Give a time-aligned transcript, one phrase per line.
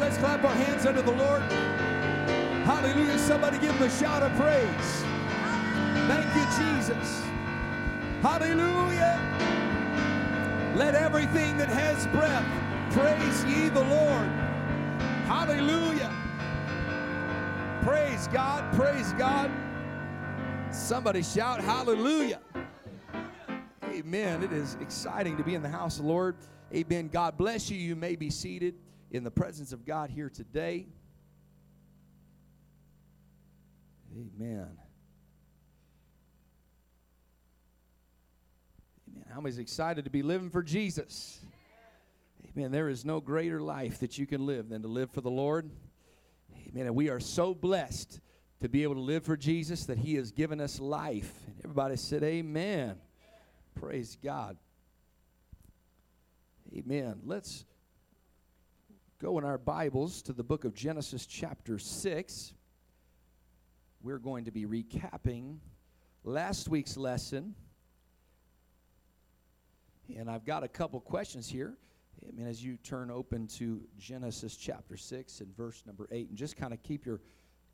[0.00, 1.42] let's clap our hands unto the Lord.
[2.64, 3.18] Hallelujah.
[3.18, 5.04] Somebody give him a shout of praise.
[6.08, 7.22] Thank you, Jesus.
[8.22, 9.18] Hallelujah.
[10.74, 12.44] Let everything that has breath
[12.92, 14.28] praise ye the Lord.
[15.26, 16.10] Hallelujah.
[17.82, 18.72] Praise God.
[18.74, 19.50] Praise God.
[20.70, 22.40] Somebody shout hallelujah.
[23.84, 24.42] Amen.
[24.42, 26.36] It is exciting to be in the house of the Lord.
[26.74, 27.08] Amen.
[27.08, 27.76] God bless you.
[27.76, 28.74] You may be seated
[29.10, 30.86] in the presence of God here today.
[34.12, 34.68] Amen.
[39.08, 39.24] Amen.
[39.32, 41.40] How many's excited to be living for Jesus?
[42.56, 42.72] Amen.
[42.72, 45.70] There is no greater life that you can live than to live for the Lord.
[46.68, 46.86] Amen.
[46.86, 48.20] And we are so blessed
[48.60, 51.32] to be able to live for Jesus that He has given us life.
[51.46, 52.96] And everybody said, Amen.
[53.74, 54.56] Praise God.
[56.76, 57.20] Amen.
[57.24, 57.64] Let's
[59.20, 62.54] go in our Bibles to the book of Genesis, chapter 6.
[64.02, 65.58] We're going to be recapping
[66.24, 67.54] last week's lesson.
[70.16, 71.74] And I've got a couple questions here.
[72.26, 76.38] I mean, as you turn open to Genesis chapter 6 and verse number 8, and
[76.38, 77.20] just kind of keep your,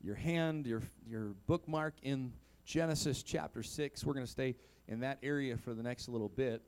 [0.01, 2.33] your hand, your, your bookmark in
[2.65, 4.03] Genesis chapter 6.
[4.03, 4.55] We're going to stay
[4.89, 6.61] in that area for the next little bit.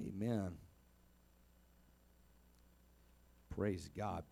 [0.00, 0.52] Amen.
[3.58, 4.22] Praise God.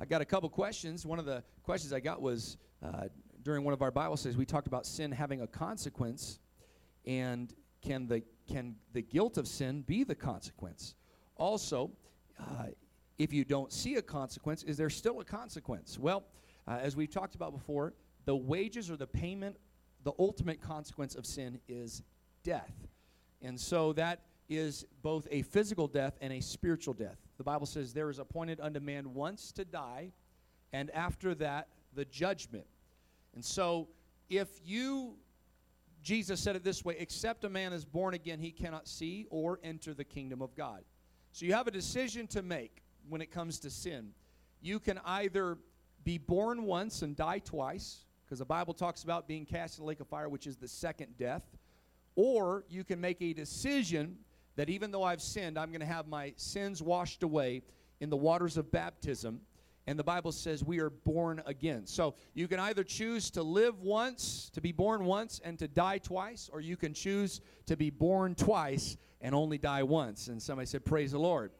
[0.00, 1.04] I got a couple questions.
[1.04, 3.08] One of the questions I got was uh,
[3.42, 6.38] during one of our Bible studies, we talked about sin having a consequence,
[7.04, 10.94] and can the can the guilt of sin be the consequence?
[11.36, 11.90] Also,
[12.40, 12.68] uh,
[13.18, 15.98] if you don't see a consequence, is there still a consequence?
[15.98, 16.24] Well,
[16.66, 17.92] uh, as we've talked about before,
[18.24, 19.58] the wages or the payment,
[20.04, 22.02] the ultimate consequence of sin is
[22.44, 22.72] death,
[23.42, 27.18] and so that is both a physical death and a spiritual death.
[27.36, 30.12] The Bible says there is appointed unto man once to die,
[30.72, 32.66] and after that, the judgment.
[33.34, 33.88] And so,
[34.28, 35.14] if you,
[36.02, 39.58] Jesus said it this way except a man is born again, he cannot see or
[39.62, 40.82] enter the kingdom of God.
[41.32, 44.10] So, you have a decision to make when it comes to sin.
[44.60, 45.58] You can either
[46.04, 49.88] be born once and die twice, because the Bible talks about being cast in the
[49.88, 51.42] lake of fire, which is the second death,
[52.16, 54.16] or you can make a decision
[54.58, 57.62] that even though I've sinned, I'm going to have my sins washed away
[58.00, 59.40] in the waters of baptism.
[59.86, 61.86] And the Bible says we are born again.
[61.86, 65.98] So you can either choose to live once, to be born once, and to die
[65.98, 70.26] twice, or you can choose to be born twice and only die once.
[70.26, 71.52] And somebody said, Praise the Lord.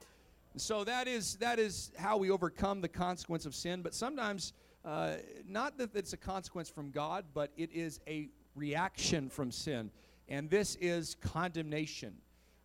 [0.56, 3.80] So that is that is how we overcome the consequence of sin.
[3.80, 4.54] But sometimes,
[4.84, 9.92] uh, not that it's a consequence from God, but it is a reaction from sin,
[10.28, 12.16] and this is condemnation.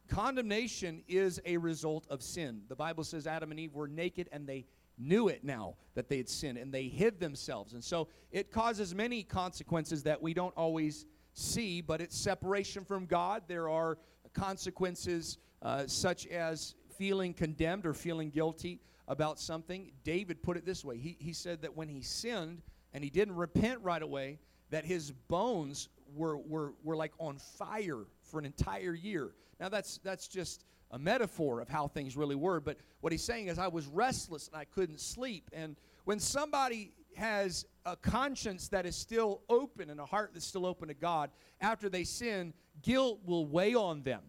[0.10, 2.62] Condemnation is a result of sin.
[2.68, 4.66] The Bible says Adam and Eve were naked and they
[4.98, 7.74] knew it now that they had sinned and they hid themselves.
[7.74, 13.06] And so it causes many consequences that we don't always see, but it's separation from
[13.06, 13.44] God.
[13.48, 13.98] There are
[14.34, 19.92] consequences uh, such as feeling condemned or feeling guilty about something.
[20.04, 22.62] David put it this way he, he said that when he sinned
[22.94, 28.06] and he didn't repent right away, that his bones were, were, were like on fire
[28.34, 29.30] for an entire year.
[29.60, 33.48] Now, that's, that's just a metaphor of how things really were, but what he's saying
[33.48, 35.52] is, I was restless and I couldn't sleep.
[35.54, 40.66] And when somebody has a conscience that is still open and a heart that's still
[40.66, 41.30] open to God,
[41.62, 44.22] after they sin, guilt will weigh on them.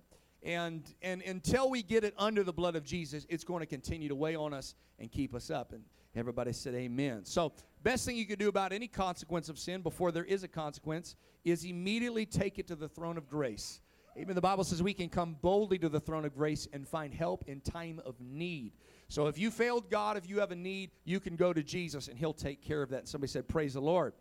[0.43, 4.11] And, and until we get it under the blood of Jesus, it's going to continue
[4.11, 5.73] to weigh on us and keep us up.
[5.73, 5.83] And
[6.15, 7.25] everybody said, Amen.
[7.25, 10.49] So, best thing you can do about any consequence of sin before there is a
[10.49, 13.81] consequence is immediately take it to the throne of grace.
[14.17, 14.37] Amen.
[14.37, 17.45] The Bible says we can come boldly to the throne of grace and find help
[17.49, 18.73] in time of need.
[19.09, 22.07] So if you failed God, if you have a need, you can go to Jesus
[22.07, 23.01] and He'll take care of that.
[23.01, 24.13] And somebody said, Praise the Lord.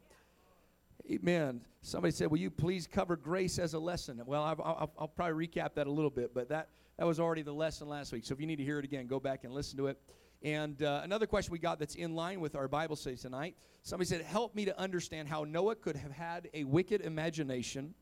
[1.12, 1.62] Amen.
[1.81, 4.20] Somebody said, Will you please cover grace as a lesson?
[4.26, 7.44] Well, I'll, I'll, I'll, probably recap that a little bit, but that, that was already
[7.44, 8.25] the lesson last week.
[8.25, 10.00] So if you need to hear it again, go back and listen to it.
[10.42, 14.07] And uh, another question we got that's in line with our Bible study tonight somebody
[14.07, 17.94] said, Help me to understand how Noah could have had a wicked imagination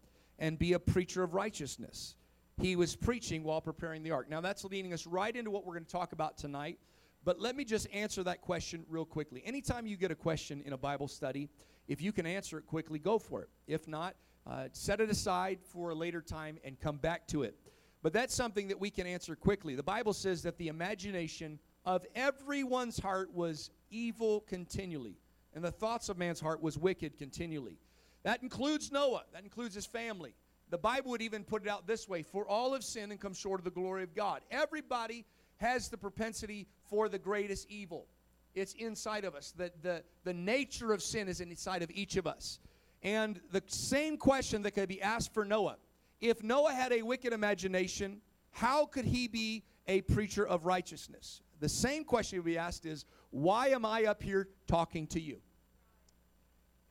[0.41, 2.15] and be a preacher of righteousness.
[2.59, 4.29] He was preaching while preparing the ark.
[4.29, 6.79] Now, that's leading us right into what we're going to talk about tonight.
[7.23, 9.43] But let me just answer that question real quickly.
[9.45, 11.47] Anytime you get a question in a Bible study,
[11.87, 13.49] if you can answer it quickly, go for it.
[13.67, 14.15] If not,
[14.47, 17.55] uh, set it aside for a later time and come back to it.
[18.01, 19.75] But that's something that we can answer quickly.
[19.75, 25.19] The Bible says that the imagination of everyone's heart was evil continually,
[25.53, 27.77] and the thoughts of man's heart was wicked continually.
[28.23, 30.33] That includes Noah, that includes his family.
[30.69, 33.33] The Bible would even put it out this way For all have sinned and come
[33.33, 34.41] short of the glory of God.
[34.51, 35.25] Everybody
[35.57, 38.07] has the propensity for the greatest evil.
[38.53, 39.53] It's inside of us.
[39.55, 42.59] The, the, the nature of sin is inside of each of us.
[43.03, 45.77] And the same question that could be asked for Noah
[46.21, 48.21] if Noah had a wicked imagination,
[48.51, 51.41] how could he be a preacher of righteousness?
[51.59, 55.39] The same question would be asked is, why am I up here talking to you?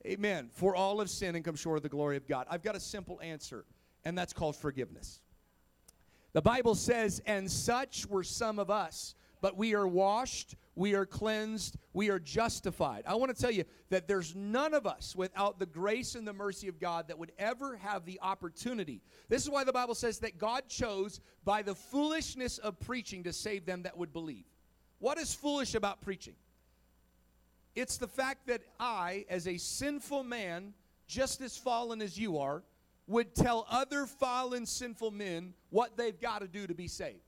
[0.05, 0.49] Amen.
[0.51, 2.47] For all of sin and come short of the glory of God.
[2.49, 3.65] I've got a simple answer,
[4.03, 5.21] and that's called forgiveness.
[6.33, 11.05] The Bible says, and such were some of us, but we are washed, we are
[11.05, 13.03] cleansed, we are justified.
[13.05, 16.33] I want to tell you that there's none of us without the grace and the
[16.33, 19.01] mercy of God that would ever have the opportunity.
[19.29, 23.33] This is why the Bible says that God chose by the foolishness of preaching to
[23.33, 24.45] save them that would believe.
[24.99, 26.35] What is foolish about preaching?
[27.75, 30.73] It's the fact that I, as a sinful man,
[31.07, 32.63] just as fallen as you are,
[33.07, 37.19] would tell other fallen, sinful men what they've got to do to be saved.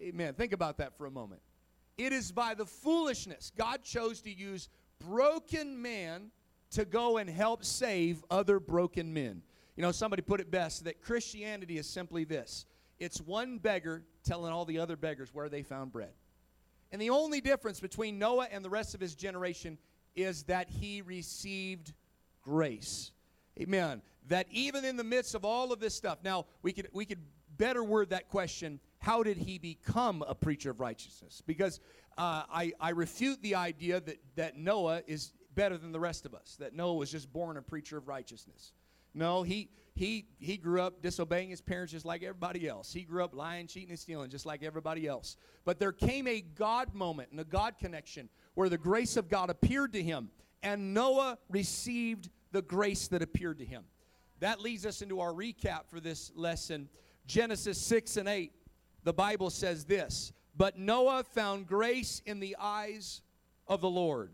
[0.00, 0.34] Amen.
[0.34, 1.42] Think about that for a moment.
[1.98, 4.68] It is by the foolishness God chose to use
[4.98, 6.30] broken man
[6.70, 9.42] to go and help save other broken men.
[9.76, 12.66] You know, somebody put it best that Christianity is simply this
[12.98, 16.12] it's one beggar telling all the other beggars where they found bread.
[16.92, 19.78] And the only difference between Noah and the rest of his generation
[20.14, 21.92] is that he received
[22.42, 23.12] grace.
[23.60, 24.02] Amen.
[24.28, 27.20] That even in the midst of all of this stuff, now we could we could
[27.56, 31.42] better word that question how did he become a preacher of righteousness?
[31.46, 31.80] Because
[32.18, 36.34] uh, I, I refute the idea that, that Noah is better than the rest of
[36.34, 38.72] us, that Noah was just born a preacher of righteousness.
[39.14, 42.90] No, he, he, he grew up disobeying his parents just like everybody else.
[42.90, 45.36] He grew up lying, cheating, and stealing just like everybody else.
[45.66, 49.50] But there came a God moment and a God connection where the grace of God
[49.50, 50.30] appeared to him,
[50.62, 53.84] and Noah received the grace that appeared to him.
[54.38, 56.88] That leads us into our recap for this lesson
[57.26, 58.52] Genesis 6 and 8
[59.04, 63.20] the Bible says this But Noah found grace in the eyes
[63.68, 64.30] of the Lord.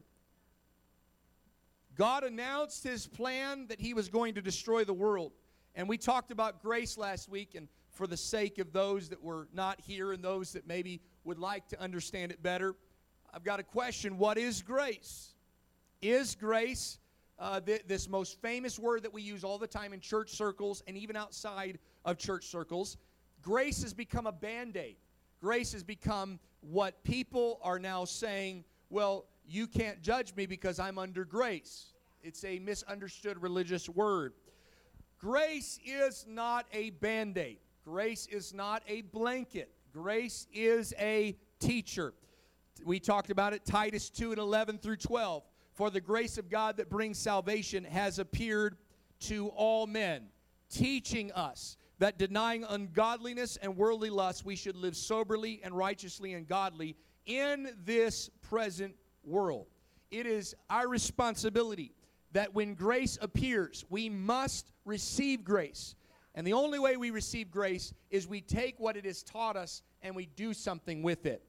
[1.96, 5.32] God announced his plan that he was going to destroy the world.
[5.76, 9.46] And we talked about grace last week, and for the sake of those that were
[9.52, 12.74] not here and those that maybe would like to understand it better,
[13.32, 15.34] I've got a question What is grace?
[16.00, 16.98] Is grace
[17.38, 20.82] uh, th- this most famous word that we use all the time in church circles
[20.86, 22.96] and even outside of church circles?
[23.42, 24.96] Grace has become a band aid.
[25.40, 30.98] Grace has become what people are now saying, well, you can't judge me because I'm
[30.98, 31.92] under grace.
[32.22, 34.32] It's a misunderstood religious word.
[35.18, 42.12] Grace is not a band aid, grace is not a blanket, grace is a teacher.
[42.84, 45.42] We talked about it, Titus 2 and 11 through 12.
[45.72, 48.76] For the grace of God that brings salvation has appeared
[49.20, 50.26] to all men,
[50.70, 56.46] teaching us that denying ungodliness and worldly lust, we should live soberly and righteously and
[56.46, 59.66] godly in this present world.
[60.10, 61.92] It is our responsibility
[62.32, 65.94] that when grace appears, we must receive grace.
[66.34, 69.82] And the only way we receive grace is we take what it has taught us
[70.02, 71.42] and we do something with it.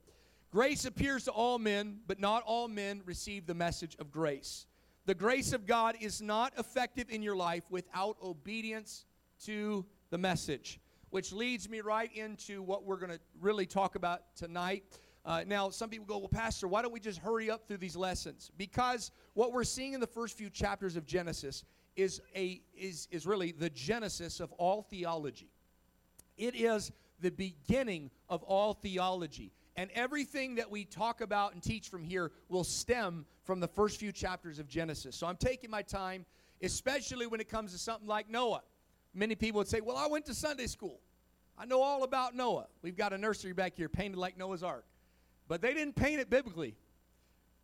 [0.50, 4.65] Grace appears to all men, but not all men receive the message of grace.
[5.06, 9.06] The grace of God is not effective in your life without obedience
[9.45, 10.79] to the message,
[11.09, 14.83] which leads me right into what we're going to really talk about tonight.
[15.27, 17.95] Uh, now, some people go, Well, Pastor, why don't we just hurry up through these
[17.95, 18.50] lessons?
[18.57, 21.65] Because what we're seeing in the first few chapters of Genesis
[21.96, 25.51] is, a, is, is really the genesis of all theology.
[26.38, 29.51] It is the beginning of all theology.
[29.75, 34.00] And everything that we talk about and teach from here will stem from the first
[34.00, 35.15] few chapters of Genesis.
[35.15, 36.25] So I'm taking my time,
[36.63, 38.63] especially when it comes to something like Noah
[39.17, 41.01] many people would say, Well, I went to Sunday school.
[41.57, 42.67] I know all about Noah.
[42.84, 44.86] We've got a nursery back here painted like Noah's Ark.
[45.48, 46.75] But they didn't paint it biblically.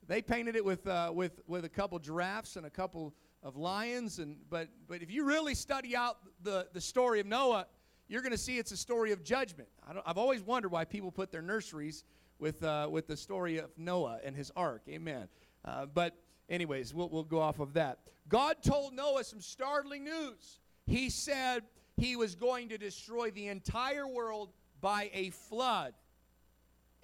[0.08, 4.20] They painted it with, uh, with, with a couple giraffes and a couple of lions.
[4.20, 7.68] And, but, but if you really study out the, the story of Noah,
[8.08, 9.70] you're going to see it's a story of judgment.
[9.88, 12.04] I have always wondered why people put their nurseries
[12.40, 14.84] with, uh, with the story of Noah and his ark.
[14.90, 15.28] Amen.
[15.64, 16.18] Uh, but,
[16.50, 18.00] anyways, we'll, we'll go off of that.
[18.28, 20.60] God told Noah some startling news.
[20.86, 21.64] He said
[21.96, 25.94] he was going to destroy the entire world by a flood.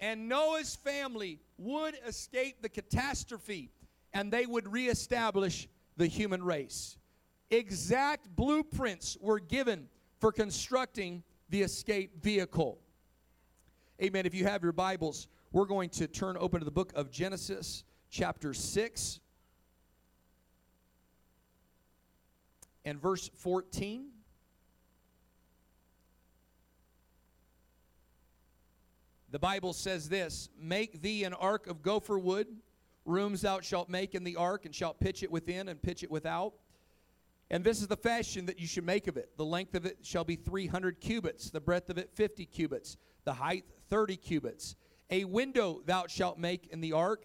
[0.00, 3.70] And Noah's family would escape the catastrophe
[4.12, 6.96] and they would reestablish the human race.
[7.50, 9.88] Exact blueprints were given
[10.18, 12.78] for constructing the escape vehicle.
[14.02, 14.24] Amen.
[14.24, 17.84] If you have your Bibles, we're going to turn open to the book of Genesis,
[18.08, 19.20] chapter 6.
[22.84, 24.08] and verse 14.
[29.30, 32.48] The Bible says this Make thee an ark of gopher wood,
[33.04, 36.10] rooms thou shalt make in the ark, and shalt pitch it within and pitch it
[36.10, 36.54] without.
[37.50, 39.36] And this is the fashion that you should make of it.
[39.36, 43.32] The length of it shall be 300 cubits, the breadth of it 50 cubits, the
[43.32, 44.76] height 30 cubits.
[45.10, 47.24] A window thou shalt make in the ark,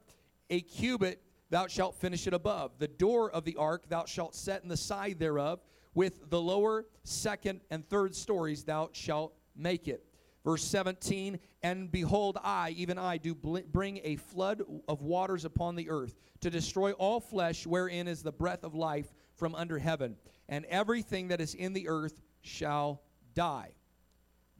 [0.50, 1.22] a cubit
[1.52, 2.72] thou shalt finish it above.
[2.80, 5.60] The door of the ark thou shalt set in the side thereof,
[5.94, 10.04] with the lower, second, and third stories thou shalt make it.
[10.46, 15.90] Verse 17, and behold, I, even I, do bring a flood of waters upon the
[15.90, 20.64] earth to destroy all flesh wherein is the breath of life from under heaven, and
[20.66, 23.02] everything that is in the earth shall
[23.34, 23.74] die.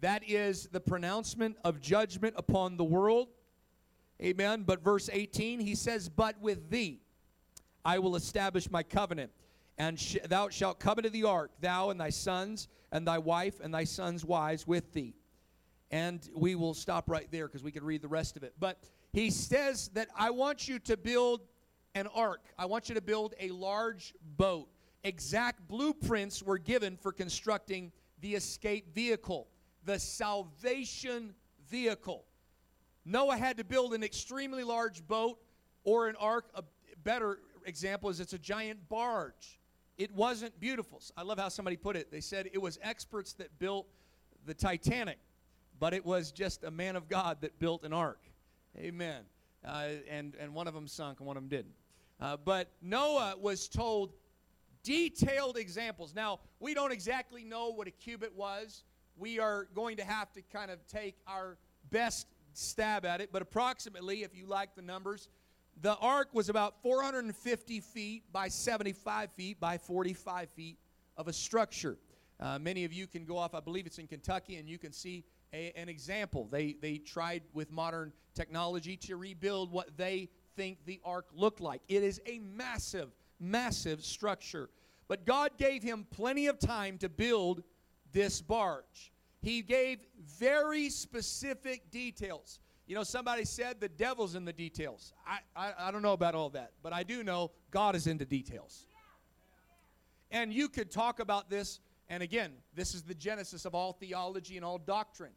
[0.02, 3.28] That is the pronouncement of judgment upon the world.
[4.20, 4.64] Amen.
[4.64, 7.02] But verse 18, he says, But with thee
[7.84, 9.32] I will establish my covenant,
[9.78, 13.60] and sh- thou shalt come into the ark, thou and thy sons, and thy wife,
[13.60, 15.14] and thy sons' wives with thee.
[15.92, 18.54] And we will stop right there because we can read the rest of it.
[18.60, 18.80] But
[19.14, 21.42] he says that I want you to build
[21.94, 22.42] an ark.
[22.58, 24.68] I want you to build a large boat.
[25.04, 29.48] Exact blueprints were given for constructing the escape vehicle,
[29.86, 31.34] the salvation
[31.70, 32.26] vehicle.
[33.06, 35.40] Noah had to build an extremely large boat
[35.84, 36.50] or an ark.
[36.56, 36.64] A
[37.04, 39.60] better example is it's a giant barge.
[39.98, 41.02] It wasn't beautiful.
[41.16, 42.12] I love how somebody put it.
[42.12, 43.88] They said it was experts that built
[44.46, 45.20] the Titanic,
[45.80, 48.20] but it was just a man of God that built an ark.
[48.78, 49.24] Amen.
[49.66, 51.76] Uh, and, and one of them sunk and one of them didn't.
[52.20, 54.14] Uh, but Noah was told
[54.84, 56.14] detailed examples.
[56.16, 58.84] Now, we don't exactly know what a cubit was.
[59.18, 61.58] We are going to have to kind of take our
[61.90, 65.28] best stab at it, but approximately, if you like the numbers,
[65.82, 70.78] the ark was about 450 feet by 75 feet by 45 feet
[71.18, 71.98] of a structure.
[72.40, 74.92] Uh, many of you can go off, I believe it's in Kentucky, and you can
[74.92, 75.24] see
[75.54, 76.48] a, an example.
[76.52, 81.82] They, they tried with modern technology to rebuild what they think the ark looked like.
[81.88, 83.10] It is a massive,
[83.40, 84.70] massive structure.
[85.08, 87.64] But God gave him plenty of time to build
[88.12, 89.12] this barge.
[89.42, 90.00] He gave
[90.40, 92.60] very specific details.
[92.88, 95.14] You know, somebody said the devil's in the details.
[95.26, 98.26] I, I, I don't know about all that, but I do know God is into
[98.26, 98.86] details.
[100.32, 104.58] And you could talk about this, and again, this is the genesis of all theology
[104.58, 105.32] and all doctrine.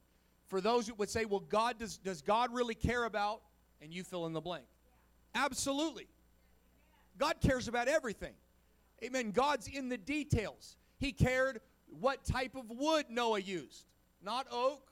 [0.49, 3.43] For those who would say, well, God does, does God really care about,
[3.81, 4.65] and you fill in the blank.
[5.35, 6.09] Absolutely.
[7.19, 8.35] God cares about everything.
[9.05, 9.31] Amen.
[9.31, 10.77] God's in the details.
[10.99, 11.61] He cared
[12.01, 13.85] what type of wood Noah used.
[14.23, 14.91] Not oak,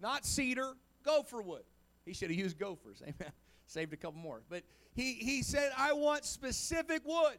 [0.00, 0.74] not cedar,
[1.04, 1.64] gopher wood.
[2.04, 3.02] He should have used gophers.
[3.02, 3.32] Amen.
[3.66, 4.42] Saved a couple more.
[4.48, 4.62] But
[4.94, 7.38] he, he said, I want specific wood.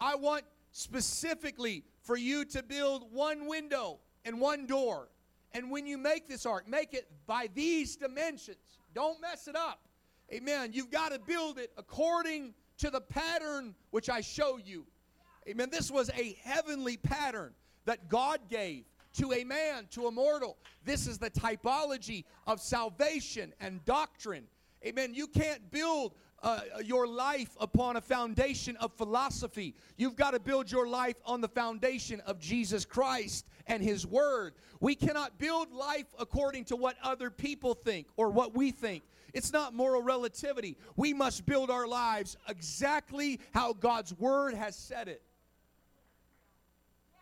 [0.00, 5.08] I want specifically for you to build one window and one door.
[5.52, 8.78] And when you make this ark, make it by these dimensions.
[8.94, 9.80] Don't mess it up.
[10.32, 10.70] Amen.
[10.72, 14.86] You've got to build it according to the pattern which I show you.
[15.48, 15.68] Amen.
[15.70, 17.52] This was a heavenly pattern
[17.84, 18.84] that God gave
[19.14, 20.56] to a man, to a mortal.
[20.84, 24.44] This is the typology of salvation and doctrine.
[24.84, 25.14] Amen.
[25.14, 29.74] You can't build uh, your life upon a foundation of philosophy.
[29.96, 34.52] You've got to build your life on the foundation of Jesus Christ and His Word.
[34.78, 39.04] We cannot build life according to what other people think or what we think.
[39.32, 40.76] It's not moral relativity.
[40.96, 45.22] We must build our lives exactly how God's Word has said it.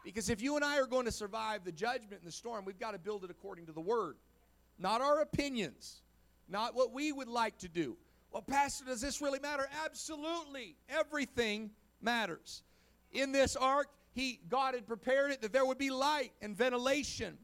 [0.04, 2.80] Because if you and I are going to survive the judgment and the storm, we've
[2.80, 4.16] got to build it according to the Word,
[4.80, 6.02] not our opinions,
[6.48, 7.96] not what we would like to do.
[8.32, 9.68] Well, Pastor, does this really matter?
[9.84, 10.76] Absolutely.
[10.88, 11.70] Everything
[12.00, 12.62] matters.
[13.12, 17.36] In this ark, he, God had prepared it that there would be light and ventilation,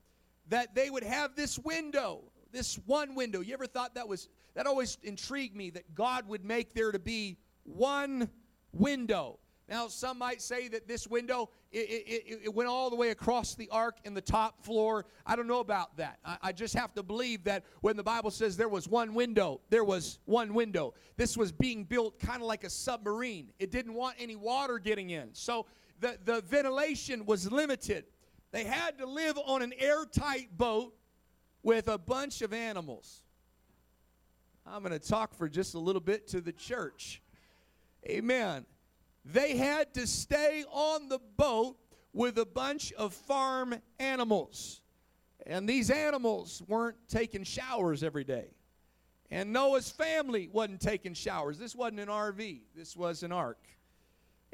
[0.48, 3.40] that they would have this window, this one window.
[3.40, 6.98] You ever thought that was that always intrigued me that God would make there to
[6.98, 8.28] be one
[8.72, 9.38] window.
[9.68, 13.54] Now, some might say that this window it, it, it, went all the way across
[13.54, 15.04] the ark in the top floor.
[15.26, 16.18] I don't know about that.
[16.24, 19.60] I, I, just have to believe that when the Bible says there was one window,
[19.68, 20.94] there was one window.
[21.18, 23.52] This was being built kind of like a submarine.
[23.58, 25.66] It didn't want any water getting in, so
[26.00, 28.04] the, the ventilation was limited.
[28.50, 30.94] They had to live on an airtight boat
[31.62, 33.22] with a bunch of animals.
[34.66, 37.22] I'm going to talk for just a little bit to the church.
[38.08, 38.64] Amen.
[39.30, 41.76] They had to stay on the boat
[42.12, 44.80] with a bunch of farm animals.
[45.46, 48.48] And these animals weren't taking showers every day.
[49.30, 51.58] And Noah's family wasn't taking showers.
[51.58, 53.58] This wasn't an RV, this was an ark.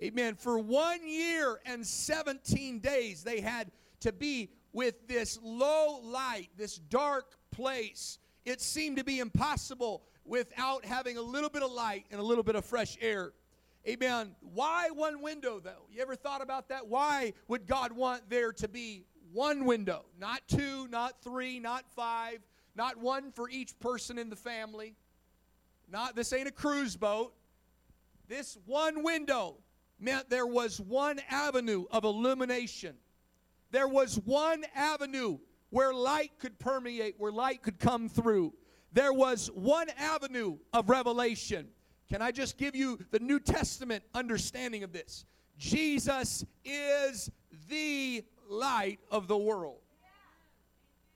[0.02, 0.34] Amen.
[0.34, 6.78] For one year and 17 days, they had to be with this low light, this
[6.78, 12.20] dark place it seemed to be impossible without having a little bit of light and
[12.20, 13.32] a little bit of fresh air.
[13.86, 14.34] Amen.
[14.40, 15.86] Why one window, though?
[15.92, 16.86] You ever thought about that?
[16.88, 20.06] Why would God want there to be one window?
[20.18, 22.38] Not two, not three, not five,
[22.74, 24.94] not one for each person in the family.
[25.90, 27.34] Not this ain't a cruise boat.
[28.26, 29.58] This one window
[30.00, 32.96] meant there was one avenue of illumination.
[33.70, 35.38] There was one avenue
[35.70, 38.54] where light could permeate, where light could come through.
[38.92, 41.68] There was one avenue of revelation.
[42.08, 45.24] Can I just give you the New Testament understanding of this?
[45.58, 47.30] Jesus is
[47.68, 49.78] the light of the world.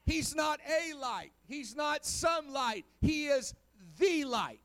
[0.06, 3.54] He's not a light, He's not some light, He is
[3.98, 4.60] the light.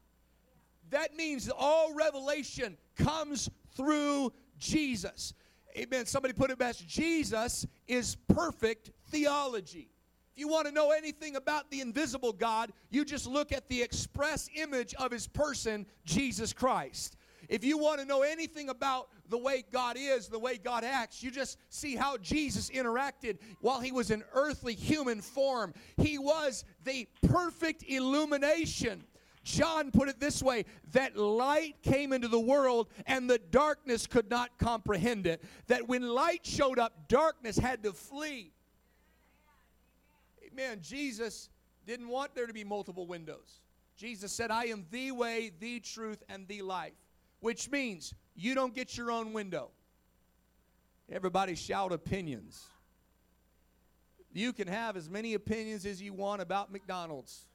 [0.89, 5.33] That means all revelation comes through Jesus.
[5.75, 6.05] Amen.
[6.05, 9.89] Somebody put it best Jesus is perfect theology.
[10.33, 13.83] If you want to know anything about the invisible God, you just look at the
[13.83, 17.17] express image of his person, Jesus Christ.
[17.49, 21.21] If you want to know anything about the way God is, the way God acts,
[21.21, 25.71] you just see how Jesus interacted while he was in earthly human form.
[25.97, 29.03] He was the perfect illumination.
[29.43, 34.31] John put it this way that light came into the world and the darkness could
[34.31, 35.43] not comprehend it.
[35.67, 38.51] That when light showed up, darkness had to flee.
[40.53, 40.79] Amen.
[40.81, 41.49] Jesus
[41.85, 43.59] didn't want there to be multiple windows.
[43.97, 46.93] Jesus said, I am the way, the truth, and the life
[47.43, 49.69] which means you don't get your own window.
[51.11, 52.63] Everybody shout opinions.
[54.31, 57.47] You can have as many opinions as you want about McDonald's.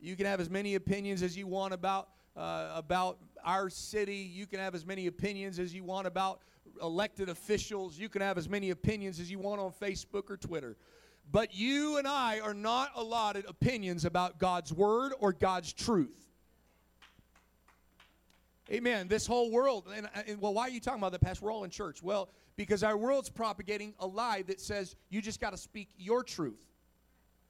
[0.00, 4.16] You can have as many opinions as you want about uh, about our city.
[4.16, 6.40] You can have as many opinions as you want about
[6.80, 7.98] elected officials.
[7.98, 10.78] You can have as many opinions as you want on Facebook or Twitter.
[11.30, 16.20] But you and I are not allotted opinions about God's word or God's truth.
[18.70, 19.08] Amen.
[19.08, 21.44] This whole world, and, and, well, why are you talking about that, Pastor?
[21.44, 22.02] We're all in church.
[22.02, 26.22] Well, because our world's propagating a lie that says you just got to speak your
[26.22, 26.60] truth.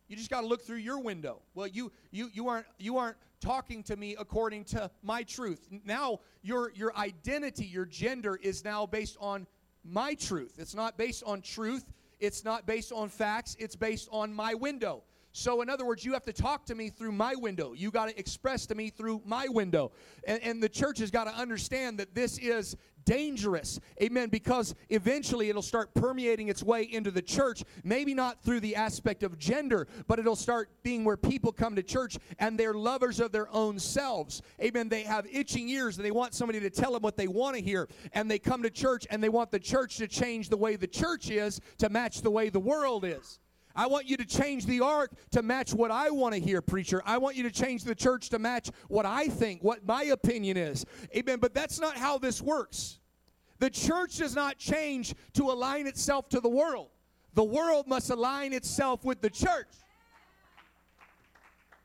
[0.08, 1.40] You just got to look through your window.
[1.54, 5.68] Well, you you you aren't you aren't talking to me according to my truth.
[5.84, 9.46] Now your your identity, your gender is now based on
[9.84, 10.54] my truth.
[10.58, 11.84] It's not based on truth.
[12.20, 13.56] It's not based on facts.
[13.58, 15.02] It's based on my window.
[15.32, 17.72] So, in other words, you have to talk to me through my window.
[17.72, 19.92] You got to express to me through my window.
[20.26, 23.80] And, and the church has got to understand that this is dangerous.
[24.02, 24.28] Amen.
[24.28, 27.62] Because eventually it'll start permeating its way into the church.
[27.84, 31.82] Maybe not through the aspect of gender, but it'll start being where people come to
[31.82, 34.42] church and they're lovers of their own selves.
[34.60, 34.88] Amen.
[34.88, 37.62] They have itching ears and they want somebody to tell them what they want to
[37.62, 37.88] hear.
[38.12, 40.86] And they come to church and they want the church to change the way the
[40.86, 43.38] church is to match the way the world is.
[43.74, 47.02] I want you to change the ark to match what I want to hear, preacher.
[47.04, 50.56] I want you to change the church to match what I think, what my opinion
[50.56, 50.84] is.
[51.16, 51.38] Amen.
[51.38, 52.98] But that's not how this works.
[53.58, 56.88] The church does not change to align itself to the world,
[57.34, 59.68] the world must align itself with the church.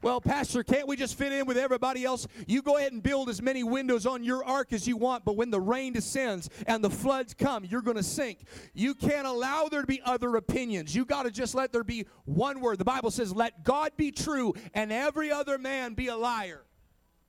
[0.06, 2.28] Well, Pastor, can't we just fit in with everybody else?
[2.46, 5.36] You go ahead and build as many windows on your ark as you want, but
[5.36, 8.46] when the rain descends and the floods come, you're going to sink.
[8.76, 10.96] You can't allow there to be other opinions.
[10.96, 12.78] You got to just let there be one word.
[12.78, 16.62] The Bible says, Let God be true and every other man be a liar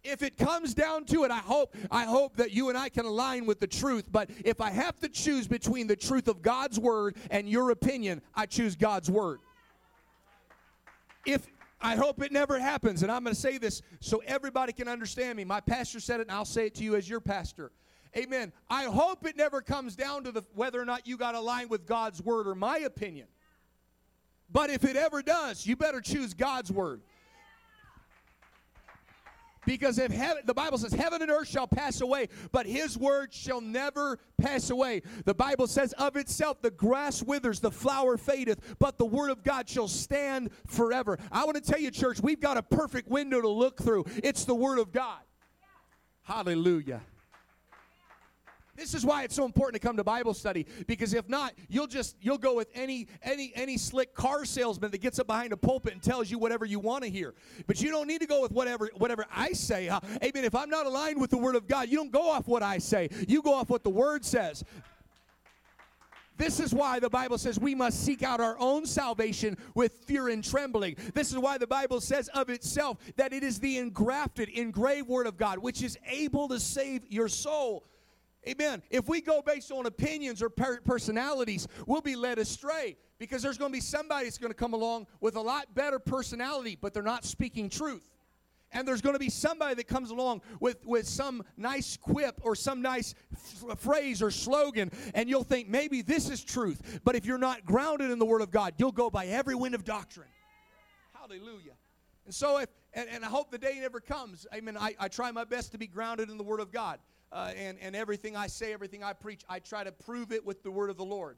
[0.05, 3.05] if it comes down to it i hope i hope that you and i can
[3.05, 6.79] align with the truth but if i have to choose between the truth of god's
[6.79, 9.41] word and your opinion i choose god's word
[11.25, 11.49] if
[11.81, 13.03] I hope it never happens.
[13.03, 15.45] And I'm going to say this so everybody can understand me.
[15.45, 17.71] My pastor said it, and I'll say it to you as your pastor.
[18.17, 18.53] Amen.
[18.71, 21.87] I hope it never comes down to the, whether or not you got line with
[21.87, 23.27] God's word or my opinion.
[24.51, 27.03] But if it ever does, you better choose God's word.
[29.67, 33.35] Because if heaven, the Bible says, heaven and earth shall pass away, but his word
[33.35, 35.03] shall never pass away.
[35.25, 39.43] The Bible says, of itself, the grass withers, the flower fadeth, but the word of
[39.43, 41.19] God shall stand forever.
[41.33, 44.05] I want to tell you, church, we've got a perfect window to look through.
[44.23, 45.21] It's the word of God.
[46.23, 47.03] Hallelujah.
[48.77, 51.87] This is why it's so important to come to Bible study because if not, you'll
[51.87, 55.57] just you'll go with any any any slick car salesman that gets up behind a
[55.57, 57.35] pulpit and tells you whatever you want to hear.
[57.67, 59.89] But you don't need to go with whatever whatever I say.
[59.89, 60.45] Amen.
[60.45, 62.79] If I'm not aligned with the Word of God, you don't go off what I
[62.79, 63.09] say.
[63.27, 64.65] You go off what the Word says.
[66.39, 70.29] This is why the Bible says we must seek out our own salvation with fear
[70.29, 70.97] and trembling.
[71.15, 75.27] This is why the Bible says of itself that it is the engrafted, engraved Word
[75.27, 77.85] of God, which is able to save your soul.
[78.49, 78.83] Amen.
[78.91, 83.59] If we go based on opinions or per- personalities, we'll be led astray because there's
[83.59, 86.95] going to be somebody that's going to come along with a lot better personality, but
[86.95, 88.09] they're not speaking truth.
[88.73, 92.55] And there's going to be somebody that comes along with, with some nice quip or
[92.55, 97.01] some nice f- phrase or slogan, and you'll think maybe this is truth.
[97.05, 99.75] But if you're not grounded in the Word of God, you'll go by every wind
[99.75, 100.29] of doctrine.
[101.15, 101.73] Hallelujah.
[102.27, 104.77] And so, if, and, and I hope the day never comes, amen.
[104.77, 106.99] I, I try my best to be grounded in the Word of God.
[107.37, 110.63] Uh, and, and everything I say, everything I preach, I try to prove it with
[110.63, 111.37] the Word of the Lord.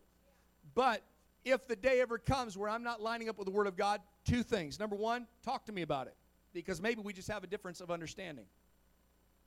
[0.76, 1.02] But
[1.44, 4.00] if the day ever comes where I'm not lining up with the Word of God,
[4.24, 4.78] two things.
[4.78, 6.14] Number one, talk to me about it
[6.52, 8.44] because maybe we just have a difference of understanding.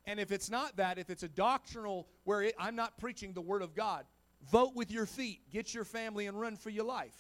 [0.05, 3.39] And if it's not that, if it's a doctrinal where it, I'm not preaching the
[3.39, 4.03] Word of God,
[4.51, 7.15] vote with your feet, get your family, and run for your life.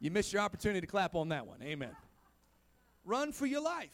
[0.00, 1.62] You missed your opportunity to clap on that one.
[1.62, 1.94] Amen.
[3.04, 3.90] Run for your life.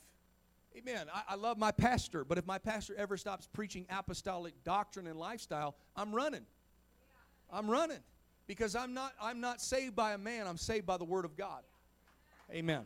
[0.77, 1.07] Amen.
[1.13, 5.19] I, I love my pastor, but if my pastor ever stops preaching apostolic doctrine and
[5.19, 6.47] lifestyle, I'm running.
[7.51, 8.01] I'm running
[8.47, 11.37] because I'm not I'm not saved by a man, I'm saved by the word of
[11.37, 11.63] God.
[12.53, 12.85] Amen.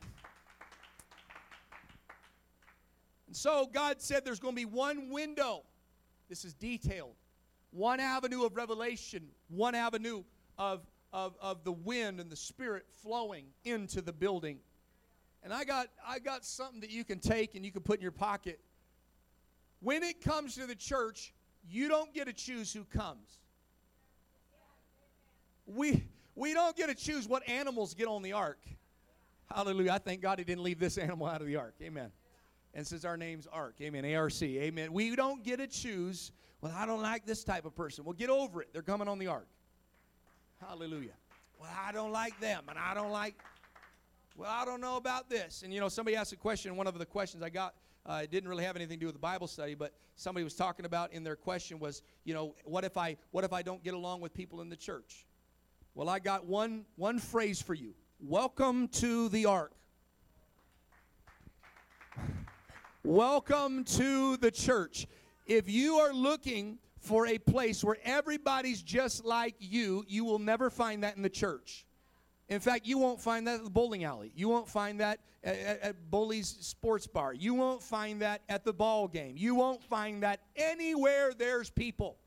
[3.33, 5.63] And so God said there's going to be one window.
[6.29, 7.15] This is detailed.
[7.71, 10.25] One avenue of revelation, one avenue
[10.59, 14.59] of, of, of the wind and the spirit flowing into the building.
[15.43, 18.03] And I got I got something that you can take and you can put in
[18.03, 18.61] your pocket.
[19.81, 21.33] When it comes to the church,
[21.69, 23.39] you don't get to choose who comes.
[25.67, 28.61] We we don't get to choose what animals get on the ark.
[29.53, 29.93] Hallelujah.
[29.93, 31.75] I thank God he didn't leave this animal out of the ark.
[31.83, 32.11] Amen.
[32.75, 34.93] And since our name's Ark, amen, ARC, amen.
[34.93, 38.05] We don't get to choose, well, I don't like this type of person.
[38.05, 38.69] Well, get over it.
[38.73, 39.47] They're coming on the ark.
[40.59, 41.13] Hallelujah.
[41.61, 43.35] Well, I don't like them, and I don't like,
[44.37, 45.63] well, I don't know about this.
[45.63, 47.75] And, you know, somebody asked a question, one of the questions I got,
[48.07, 50.55] uh, it didn't really have anything to do with the Bible study, but somebody was
[50.55, 53.83] talking about in their question was, you know, what if I, what if I don't
[53.85, 55.27] get along with people in the church?
[55.95, 57.95] Well, I got one, one phrase for you.
[58.21, 59.73] Welcome to the ark.
[63.05, 65.07] Welcome to the church.
[65.47, 70.71] If you are looking for a place where everybody's just like you, you will never
[70.71, 71.85] find that in the church.
[72.53, 74.31] In fact, you won't find that at the bowling alley.
[74.37, 77.33] You won't find that at, at, at Bully's sports bar.
[77.33, 79.37] You won't find that at the ball game.
[79.39, 82.19] You won't find that anywhere there's people.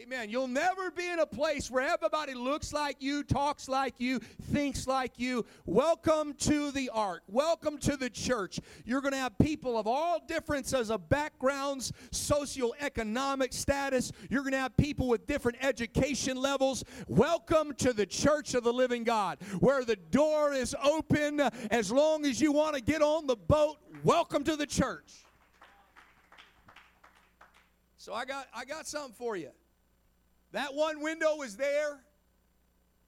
[0.00, 0.30] Amen.
[0.30, 4.20] You'll never be in a place where everybody looks like you, talks like you,
[4.52, 5.44] thinks like you.
[5.66, 7.22] Welcome to the ark.
[7.26, 8.60] Welcome to the church.
[8.84, 14.12] You're going to have people of all differences of backgrounds, socioeconomic status.
[14.30, 16.84] You're going to have people with different education levels.
[17.08, 21.40] Welcome to the church of the living God, where the door is open
[21.72, 23.78] as long as you want to get on the boat.
[24.04, 25.24] Welcome to the church.
[27.96, 29.50] So I got I got something for you.
[30.52, 32.00] That one window was there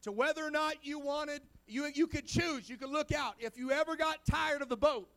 [0.02, 3.34] to whether or not you wanted, you, you could choose, you could look out.
[3.38, 5.08] If you ever got tired of the boat,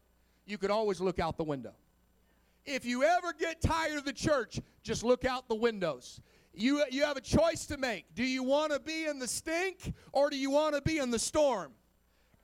[0.46, 1.74] you could always look out the window.
[2.66, 6.22] If you ever get tired of the church, just look out the windows.
[6.54, 8.06] You, you have a choice to make.
[8.16, 11.10] Do you want to be in the stink or do you want to be in
[11.10, 11.74] the storm?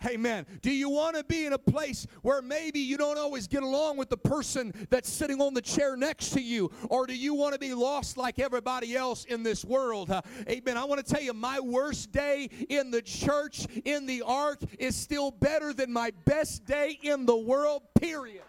[0.05, 0.45] Amen.
[0.61, 3.97] Do you want to be in a place where maybe you don't always get along
[3.97, 6.71] with the person that's sitting on the chair next to you?
[6.89, 10.09] Or do you want to be lost like everybody else in this world?
[10.09, 10.77] Uh, amen.
[10.77, 14.95] I want to tell you, my worst day in the church, in the ark, is
[14.95, 18.43] still better than my best day in the world, period.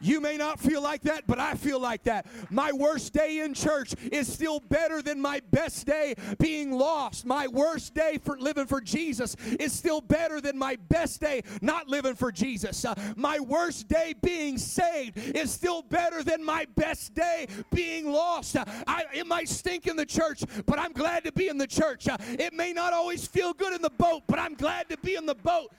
[0.00, 2.26] You may not feel like that, but I feel like that.
[2.50, 7.26] My worst day in church is still better than my best day being lost.
[7.26, 11.88] My worst day for living for Jesus is still better than my best day not
[11.88, 12.84] living for Jesus.
[12.84, 18.56] Uh, my worst day being saved is still better than my best day being lost.
[18.56, 21.66] Uh, I, it might stink in the church, but I'm glad to be in the
[21.66, 22.08] church.
[22.08, 25.16] Uh, it may not always feel good in the boat, but I'm glad to be
[25.16, 25.72] in the boat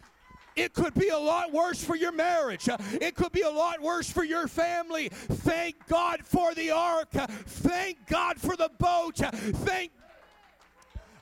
[0.59, 2.67] it could be a lot worse for your marriage.
[2.99, 5.09] It could be a lot worse for your family.
[5.09, 7.09] Thank God for the ark.
[7.11, 9.17] Thank God for the boat.
[9.17, 9.91] Thank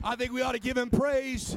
[0.02, 1.56] I think we ought to give him praise.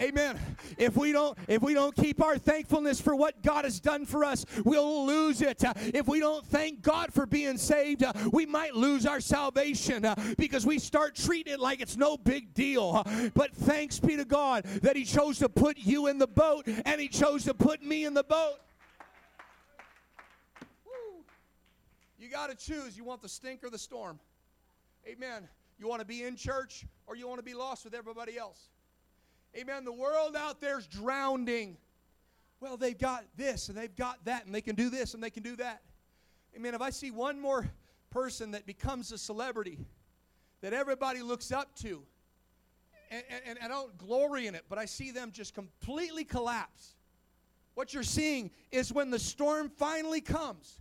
[0.00, 0.38] Amen.
[0.78, 4.24] If we don't if we don't keep our thankfulness for what God has done for
[4.24, 5.64] us, we'll lose it.
[5.64, 10.04] Uh, if we don't thank God for being saved, uh, we might lose our salvation
[10.04, 13.02] uh, because we start treating it like it's no big deal.
[13.34, 17.00] But thanks be to God that he chose to put you in the boat and
[17.00, 18.56] he chose to put me in the boat.
[22.18, 22.96] You got to choose.
[22.96, 24.18] You want the stink or the storm.
[25.06, 25.48] Amen.
[25.78, 28.68] You want to be in church or you want to be lost with everybody else.
[29.56, 29.84] Amen.
[29.84, 31.76] The world out there's drowning.
[32.60, 35.30] Well, they've got this and they've got that and they can do this and they
[35.30, 35.82] can do that.
[36.56, 36.74] Amen.
[36.74, 37.70] If I see one more
[38.10, 39.78] person that becomes a celebrity
[40.60, 42.02] that everybody looks up to.
[43.10, 46.94] And, and, and I don't glory in it, but I see them just completely collapse.
[47.74, 50.78] What you're seeing is when the storm finally comes,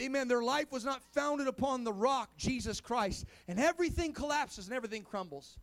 [0.00, 4.76] amen, their life was not founded upon the rock, Jesus Christ, and everything collapses and
[4.76, 5.58] everything crumbles.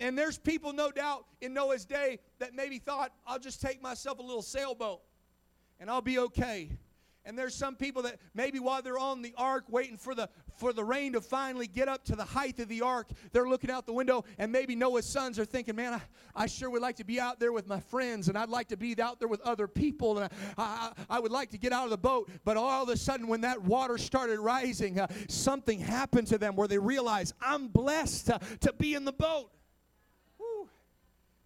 [0.00, 4.18] And there's people, no doubt, in Noah's day that maybe thought, I'll just take myself
[4.18, 5.00] a little sailboat
[5.78, 6.70] and I'll be okay.
[7.26, 10.72] And there's some people that maybe while they're on the ark waiting for the for
[10.72, 13.86] the rain to finally get up to the height of the ark, they're looking out
[13.86, 16.00] the window and maybe Noah's sons are thinking, "Man, I,
[16.34, 18.76] I sure would like to be out there with my friends and I'd like to
[18.76, 21.84] be out there with other people and I, I, I would like to get out
[21.84, 25.80] of the boat." But all of a sudden when that water started rising, uh, something
[25.80, 29.50] happened to them where they realized, "I'm blessed to, to be in the boat."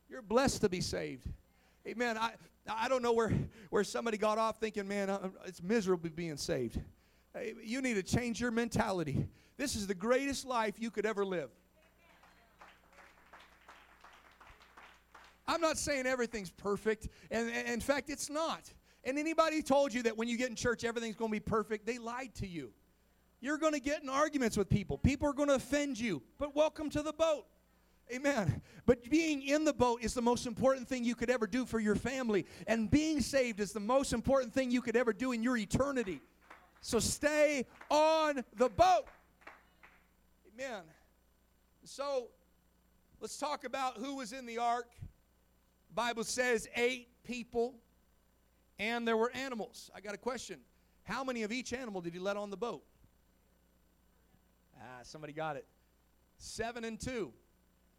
[0.09, 1.27] You're blessed to be saved.
[1.87, 2.17] Amen.
[2.17, 2.33] I,
[2.69, 3.33] I don't know where,
[3.71, 6.81] where somebody got off thinking, man, it's miserable being saved.
[7.63, 9.29] You need to change your mentality.
[9.57, 11.51] This is the greatest life you could ever live.
[15.47, 18.71] I'm not saying everything's perfect, and, and in fact, it's not.
[19.05, 21.87] And anybody told you that when you get in church everything's going to be perfect,
[21.87, 22.71] they lied to you.
[23.41, 24.99] You're going to get in arguments with people.
[24.99, 27.47] People are going to offend you, but welcome to the boat.
[28.13, 28.63] Amen.
[28.87, 31.79] But being in the boat is the most important thing you could ever do for
[31.79, 32.47] your family.
[32.67, 36.21] And being saved is the most important thing you could ever do in your eternity.
[36.81, 39.05] So stay on the boat.
[40.55, 40.83] Amen.
[41.85, 42.29] So
[43.21, 44.89] let's talk about who was in the ark.
[45.89, 47.75] The Bible says eight people
[48.79, 49.91] and there were animals.
[49.95, 50.61] I got a question.
[51.03, 52.83] How many of each animal did he let on the boat?
[54.81, 55.67] Ah, somebody got it.
[56.39, 57.33] Seven and two.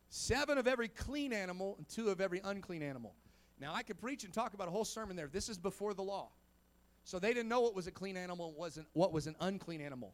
[0.10, 3.15] Seven of every clean animal and two of every unclean animal.
[3.60, 5.28] Now, I could preach and talk about a whole sermon there.
[5.28, 6.30] This is before the law.
[7.04, 9.82] So they didn't know what was a clean animal and wasn't, what was an unclean
[9.82, 10.13] animal.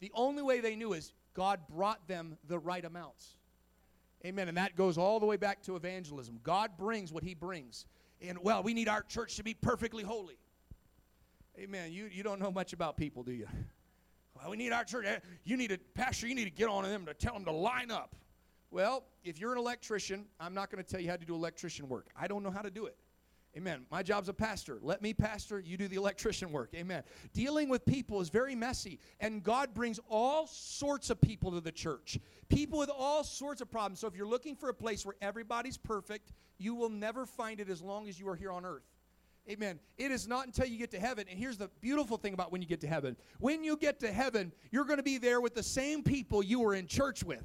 [0.00, 3.36] The only way they knew is God brought them the right amounts.
[4.24, 4.48] Amen.
[4.48, 6.40] And that goes all the way back to evangelism.
[6.42, 7.86] God brings what He brings.
[8.22, 10.38] And, well, we need our church to be perfectly holy.
[11.58, 11.92] Amen.
[11.92, 13.46] You, you don't know much about people, do you?
[14.34, 15.06] Well, we need our church.
[15.06, 17.52] Eh, you need a pastor, you need to get on them to tell them to
[17.52, 18.16] line up.
[18.74, 21.88] Well, if you're an electrician, I'm not going to tell you how to do electrician
[21.88, 22.08] work.
[22.20, 22.96] I don't know how to do it.
[23.56, 23.86] Amen.
[23.88, 24.80] My job's a pastor.
[24.82, 26.70] Let me pastor, you do the electrician work.
[26.74, 27.04] Amen.
[27.32, 31.70] Dealing with people is very messy, and God brings all sorts of people to the
[31.70, 32.18] church.
[32.48, 34.00] People with all sorts of problems.
[34.00, 37.70] So if you're looking for a place where everybody's perfect, you will never find it
[37.70, 38.90] as long as you are here on earth.
[39.48, 39.78] Amen.
[39.98, 41.26] It is not until you get to heaven.
[41.30, 43.16] And here's the beautiful thing about when you get to heaven.
[43.38, 46.58] When you get to heaven, you're going to be there with the same people you
[46.58, 47.44] were in church with.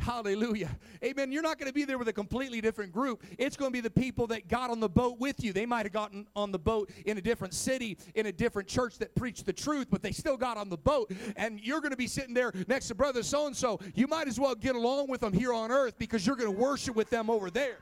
[0.00, 0.70] Hallelujah.
[1.04, 1.30] Amen.
[1.30, 3.22] You're not going to be there with a completely different group.
[3.38, 5.52] It's going to be the people that got on the boat with you.
[5.52, 8.96] They might have gotten on the boat in a different city, in a different church
[8.98, 11.12] that preached the truth, but they still got on the boat.
[11.36, 13.78] And you're going to be sitting there next to brother so and so.
[13.94, 16.58] You might as well get along with them here on earth because you're going to
[16.58, 17.76] worship with them over there.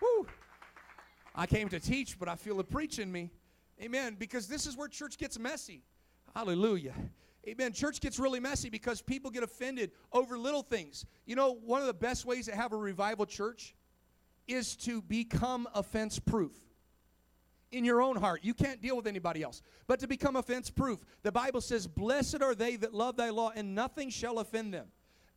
[0.00, 0.26] Woo.
[1.34, 3.30] I came to teach, but I feel a preach in me.
[3.82, 4.16] Amen.
[4.18, 5.82] Because this is where church gets messy.
[6.34, 6.94] Hallelujah.
[7.46, 7.72] Amen.
[7.72, 11.06] Church gets really messy because people get offended over little things.
[11.24, 13.74] You know, one of the best ways to have a revival church
[14.46, 16.52] is to become offense proof
[17.70, 18.40] in your own heart.
[18.42, 19.62] You can't deal with anybody else.
[19.86, 23.52] But to become offense proof, the Bible says, Blessed are they that love thy law,
[23.54, 24.86] and nothing shall offend them.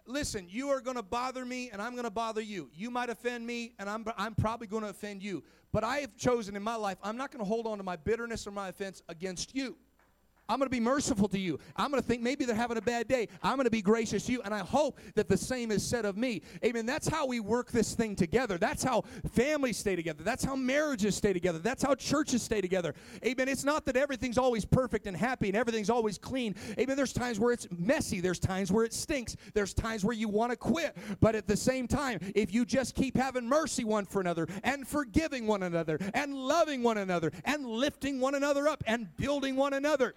[0.08, 2.70] Listen, you are going to bother me, and I'm going to bother you.
[2.74, 5.44] You might offend me, and I'm, I'm probably going to offend you.
[5.72, 7.96] But I have chosen in my life, I'm not going to hold on to my
[7.96, 9.78] bitterness or my offense against you.
[10.52, 11.60] I'm going to be merciful to you.
[11.78, 13.30] I'm going to think maybe they're having a bad day.
[13.42, 14.42] I'm going to be gracious to you.
[14.44, 16.42] And I hope that the same is said of me.
[16.66, 16.86] Amen.
[16.86, 18.58] That's how we work this thing together.
[18.58, 20.26] That's how families stay together.
[20.26, 21.60] That's how marriages stay together.
[21.60, 22.94] That's how churches stay together.
[23.26, 23.48] Amen.
[23.48, 26.54] It's not that everything's always perfect and happy and everything's always clean.
[26.78, 26.98] Amen.
[26.98, 28.20] There's times where it's messy.
[28.20, 29.38] There's times where it stinks.
[29.54, 30.98] There's times where you want to quit.
[31.22, 34.86] But at the same time, if you just keep having mercy one for another and
[34.86, 39.72] forgiving one another and loving one another and lifting one another up and building one
[39.72, 40.14] another,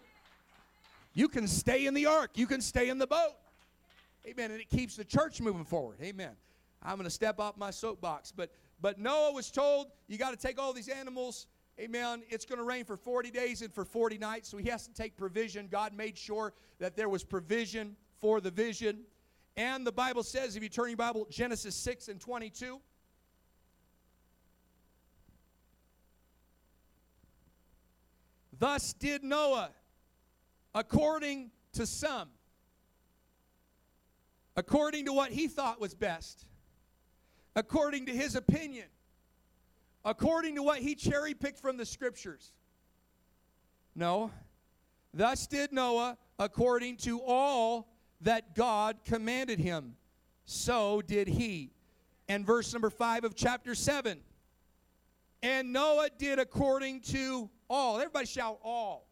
[1.14, 3.34] you can stay in the ark, you can stay in the boat.
[4.26, 4.50] Amen.
[4.50, 5.98] And it keeps the church moving forward.
[6.02, 6.32] Amen.
[6.82, 8.32] I'm going to step off my soapbox.
[8.32, 8.50] But
[8.80, 11.46] but Noah was told, you got to take all these animals.
[11.80, 12.22] Amen.
[12.28, 14.48] It's going to rain for 40 days and for 40 nights.
[14.48, 15.68] So he has to take provision.
[15.70, 19.00] God made sure that there was provision for the vision.
[19.56, 22.80] And the Bible says, if you turn your Bible, Genesis 6 and 22.
[28.58, 29.70] Thus did Noah
[30.74, 32.28] according to some,
[34.56, 36.46] according to what he thought was best,
[37.56, 38.86] according to his opinion,
[40.04, 42.52] according to what he cherry picked from the scriptures.
[43.94, 44.30] No,
[45.14, 47.88] Thus did Noah according to all
[48.22, 49.94] that God commanded him.
[50.44, 51.70] So did he.
[52.28, 54.18] And verse number 5 of chapter 7.
[55.42, 57.98] And Noah did according to all.
[57.98, 59.06] Everybody shout all.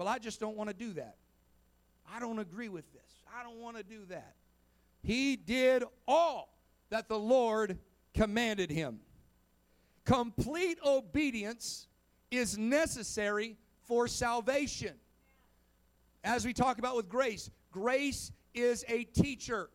[0.00, 1.16] Well, I just don't want to do that.
[2.10, 3.02] I don't agree with this.
[3.38, 4.34] I don't want to do that.
[5.02, 6.58] He did all
[6.88, 7.76] that the Lord
[8.14, 9.00] commanded him.
[10.06, 11.86] Complete obedience
[12.30, 14.94] is necessary for salvation.
[16.24, 19.68] As we talk about with grace, grace is a teacher,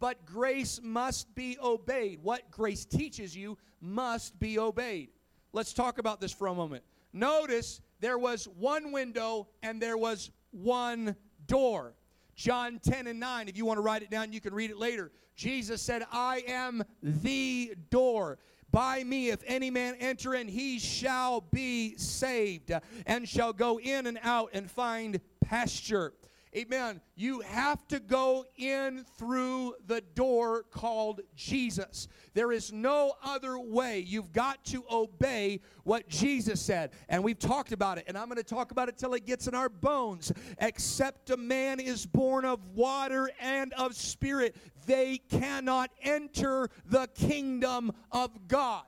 [0.00, 2.18] but grace must be obeyed.
[2.24, 5.10] What grace teaches you must be obeyed.
[5.52, 6.82] Let's talk about this for a moment.
[7.12, 11.94] Notice there was one window and there was one door.
[12.34, 14.78] John 10 and 9, if you want to write it down, you can read it
[14.78, 15.12] later.
[15.36, 18.38] Jesus said, I am the door.
[18.70, 22.72] By me, if any man enter in, he shall be saved
[23.04, 26.14] and shall go in and out and find pasture.
[26.56, 27.00] Amen.
[27.14, 32.08] You have to go in through the door called Jesus.
[32.34, 34.00] There is no other way.
[34.00, 36.90] You've got to obey what Jesus said.
[37.08, 39.46] And we've talked about it, and I'm going to talk about it till it gets
[39.46, 40.32] in our bones.
[40.58, 47.92] Except a man is born of water and of spirit, they cannot enter the kingdom
[48.10, 48.82] of God.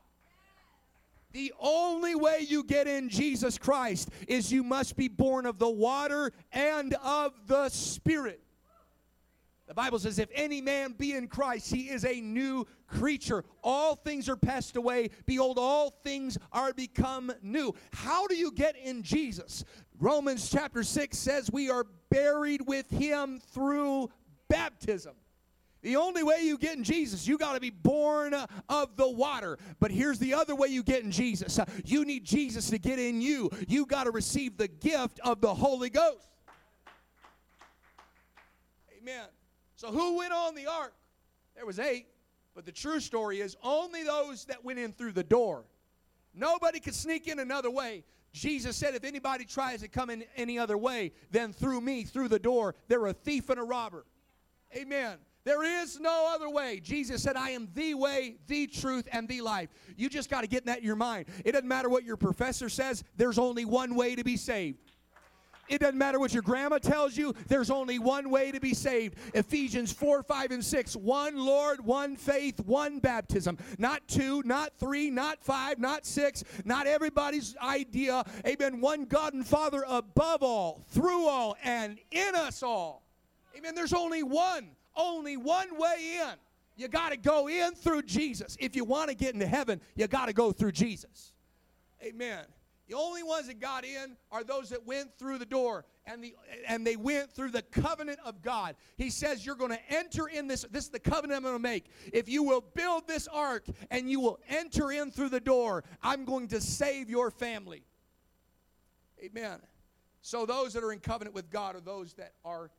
[1.32, 5.70] The only way you get in Jesus Christ is you must be born of the
[5.70, 8.40] water and of the Spirit.
[9.66, 13.42] The Bible says, if any man be in Christ, he is a new creature.
[13.64, 15.08] All things are passed away.
[15.24, 17.74] Behold, all things are become new.
[17.94, 19.64] How do you get in Jesus?
[19.98, 24.10] Romans chapter 6 says we are buried with him through
[24.48, 25.14] baptism.
[25.82, 28.34] The only way you get in Jesus, you got to be born
[28.68, 29.58] of the water.
[29.80, 31.58] But here's the other way you get in Jesus.
[31.84, 33.50] You need Jesus to get in you.
[33.66, 36.28] You got to receive the gift of the Holy Ghost.
[39.00, 39.26] Amen.
[39.74, 40.94] So who went on the ark?
[41.56, 42.06] There was eight,
[42.54, 45.64] but the true story is only those that went in through the door.
[46.32, 48.04] Nobody could sneak in another way.
[48.32, 52.28] Jesus said, if anybody tries to come in any other way than through me, through
[52.28, 54.06] the door, they're a thief and a robber.
[54.74, 55.18] Amen.
[55.44, 56.80] There is no other way.
[56.80, 59.70] Jesus said, I am the way, the truth, and the life.
[59.96, 61.26] You just got to get that in your mind.
[61.44, 64.78] It doesn't matter what your professor says, there's only one way to be saved.
[65.68, 69.16] It doesn't matter what your grandma tells you, there's only one way to be saved.
[69.32, 70.96] Ephesians 4, 5, and 6.
[70.96, 73.56] One Lord, one faith, one baptism.
[73.78, 78.24] Not two, not three, not five, not six, not everybody's idea.
[78.46, 78.80] Amen.
[78.80, 83.04] One God and Father above all, through all, and in us all.
[83.56, 83.74] Amen.
[83.74, 86.34] There's only one only one way in.
[86.76, 88.56] You got to go in through Jesus.
[88.58, 91.32] If you want to get into heaven, you got to go through Jesus.
[92.02, 92.44] Amen.
[92.88, 96.34] The only ones that got in are those that went through the door and the
[96.66, 98.74] and they went through the covenant of God.
[98.96, 101.62] He says you're going to enter in this this is the covenant I'm going to
[101.62, 101.86] make.
[102.12, 106.24] If you will build this ark and you will enter in through the door, I'm
[106.24, 107.84] going to save your family.
[109.22, 109.60] Amen.
[110.20, 112.70] So those that are in covenant with God are those that are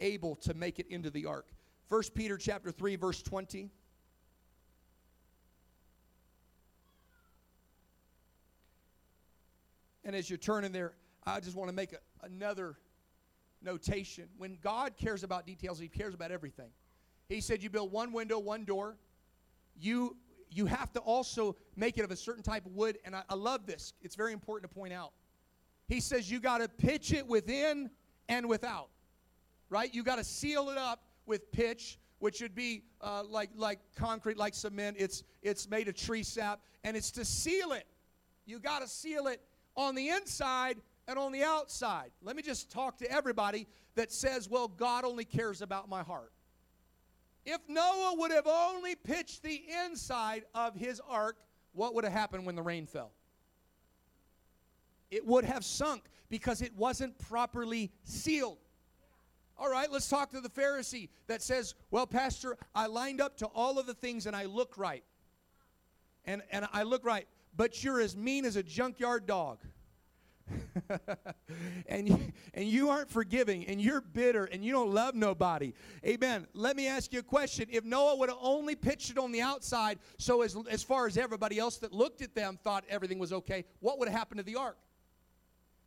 [0.00, 1.46] able to make it into the ark.
[1.88, 3.70] 1 Peter chapter 3 verse 20
[10.08, 10.94] And as you're turning there,
[11.26, 12.78] I just want to make a, another
[13.60, 14.26] notation.
[14.38, 16.70] When God cares about details, He cares about everything.
[17.28, 18.96] He said, You build one window, one door.
[19.78, 20.16] You,
[20.50, 22.96] you have to also make it of a certain type of wood.
[23.04, 25.12] And I, I love this, it's very important to point out.
[25.88, 27.90] He says, You got to pitch it within
[28.30, 28.88] and without,
[29.68, 29.92] right?
[29.92, 34.36] You got to seal it up with pitch, which would be uh, like, like concrete,
[34.36, 34.96] like cement.
[34.98, 37.86] It's, it's made of tree sap, and it's to seal it.
[38.46, 39.40] You got to seal it
[39.76, 42.10] on the inside and on the outside.
[42.22, 46.32] Let me just talk to everybody that says, well, God only cares about my heart.
[47.44, 51.36] If Noah would have only pitched the inside of his ark,
[51.72, 53.12] what would have happened when the rain fell?
[55.10, 58.58] It would have sunk because it wasn't properly sealed.
[59.58, 63.46] All right, let's talk to the Pharisee that says, Well, Pastor, I lined up to
[63.46, 65.02] all of the things and I look right.
[66.24, 67.26] And, and I look right,
[67.56, 69.58] but you're as mean as a junkyard dog.
[71.88, 75.72] and, you, and you aren't forgiving and you're bitter and you don't love nobody.
[76.06, 76.46] Amen.
[76.54, 77.66] Let me ask you a question.
[77.70, 81.16] If Noah would have only pitched it on the outside, so as, as far as
[81.16, 84.44] everybody else that looked at them thought everything was okay, what would have happened to
[84.44, 84.78] the ark?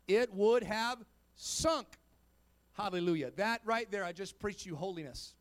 [0.08, 1.00] It would have
[1.36, 1.88] sunk.
[2.74, 3.32] Hallelujah.
[3.32, 5.34] That right there, I just preached you holiness.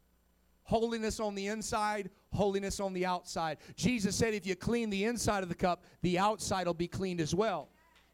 [0.65, 3.59] Holiness on the inside, holiness on the outside.
[3.77, 7.21] Jesus said, if you clean the inside of the cup, the outside will be cleaned
[7.21, 7.71] as well.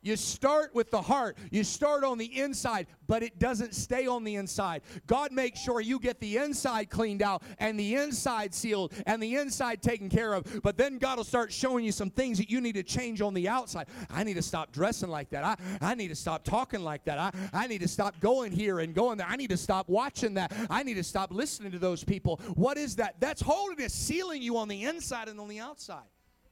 [0.07, 1.36] You start with the heart.
[1.50, 4.82] You start on the inside, but it doesn't stay on the inside.
[5.09, 9.34] God makes sure you get the inside cleaned out and the inside sealed and the
[9.34, 10.62] inside taken care of.
[10.62, 13.34] But then God will start showing you some things that you need to change on
[13.34, 13.88] the outside.
[14.09, 15.42] I need to stop dressing like that.
[15.42, 17.18] I, I need to stop talking like that.
[17.18, 19.26] I, I need to stop going here and going there.
[19.28, 20.52] I need to stop watching that.
[20.70, 22.40] I need to stop listening to those people.
[22.54, 23.16] What is that?
[23.18, 26.07] That's holiness, sealing you on the inside and on the outside.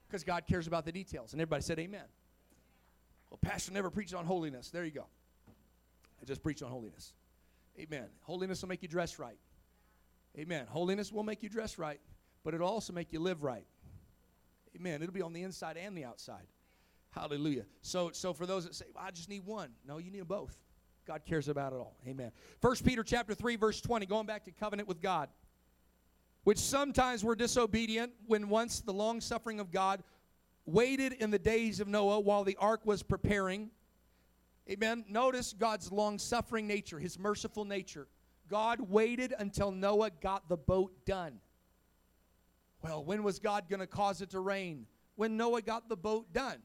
[0.08, 1.34] Because God cares about the details.
[1.34, 2.02] And everybody said, Amen.
[3.34, 4.70] Well, Pastor never preached on holiness.
[4.70, 5.06] There you go.
[6.22, 7.14] I just preach on holiness.
[7.76, 8.06] Amen.
[8.20, 9.38] Holiness will make you dress right.
[10.38, 10.66] Amen.
[10.68, 11.98] Holiness will make you dress right,
[12.44, 13.66] but it'll also make you live right.
[14.76, 15.02] Amen.
[15.02, 16.46] It'll be on the inside and the outside.
[17.10, 17.64] Hallelujah.
[17.82, 19.70] So, so for those that say, well, I just need one.
[19.84, 20.56] No, you need both.
[21.04, 21.96] God cares about it all.
[22.06, 22.30] Amen.
[22.60, 25.28] First Peter chapter 3, verse 20, going back to covenant with God.
[26.44, 30.04] Which sometimes were disobedient when once the long suffering of God
[30.66, 33.70] waited in the days of Noah while the ark was preparing.
[34.70, 35.04] Amen.
[35.08, 38.06] Notice God's long suffering nature, his merciful nature.
[38.48, 41.40] God waited until Noah got the boat done.
[42.82, 44.86] Well, when was God going to cause it to rain?
[45.16, 46.58] When Noah got the boat done.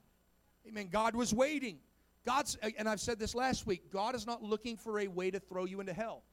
[0.67, 0.89] Amen.
[0.91, 1.79] God was waiting.
[2.25, 5.39] God's, and I've said this last week, God is not looking for a way to
[5.39, 6.23] throw you into hell.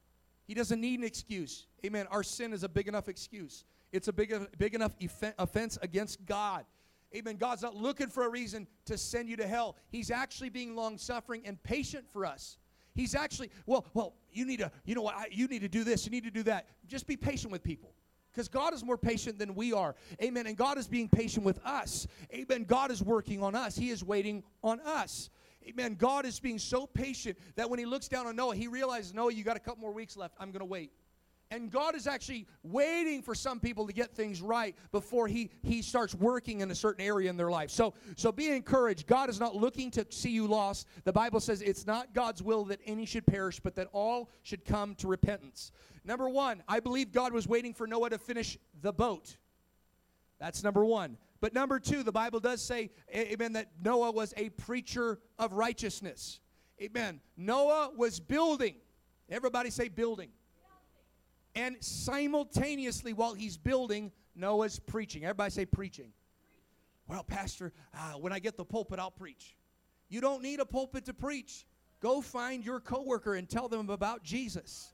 [0.46, 1.66] He doesn't need an excuse.
[1.84, 2.06] Amen.
[2.10, 3.64] Our sin is a big enough excuse.
[3.92, 4.92] It's a big, big enough
[5.38, 6.64] offense against God.
[7.16, 7.36] Amen.
[7.36, 9.76] God's not looking for a reason to send you to hell.
[9.88, 12.58] He's actually being long suffering and patient for us.
[12.94, 15.84] He's actually, well, well, you need to, you know what, I, you need to do
[15.84, 16.66] this, you need to do that.
[16.86, 17.92] Just be patient with people.
[18.32, 19.94] Because God is more patient than we are.
[20.22, 20.46] Amen.
[20.46, 22.06] And God is being patient with us.
[22.34, 22.64] Amen.
[22.64, 23.76] God is working on us.
[23.76, 25.30] He is waiting on us.
[25.66, 25.94] Amen.
[25.94, 29.32] God is being so patient that when He looks down on Noah, He realizes, Noah,
[29.32, 30.34] you got a couple more weeks left.
[30.38, 30.92] I'm going to wait.
[31.52, 35.80] And God is actually waiting for some people to get things right before he, he
[35.80, 37.70] starts working in a certain area in their life.
[37.70, 39.06] So, so be encouraged.
[39.06, 40.88] God is not looking to see you lost.
[41.04, 44.64] The Bible says it's not God's will that any should perish, but that all should
[44.64, 45.70] come to repentance.
[46.04, 49.36] Number one, I believe God was waiting for Noah to finish the boat.
[50.40, 51.16] That's number one.
[51.40, 56.40] But number two, the Bible does say, amen, that Noah was a preacher of righteousness.
[56.82, 57.20] Amen.
[57.36, 58.74] Noah was building.
[59.28, 60.30] Everybody say building.
[61.56, 65.24] And simultaneously, while he's building, Noah's preaching.
[65.24, 66.12] Everybody say preaching.
[67.08, 69.56] Well, Pastor, uh, when I get the pulpit, I'll preach.
[70.10, 71.66] You don't need a pulpit to preach.
[72.00, 74.92] Go find your coworker and tell them about Jesus.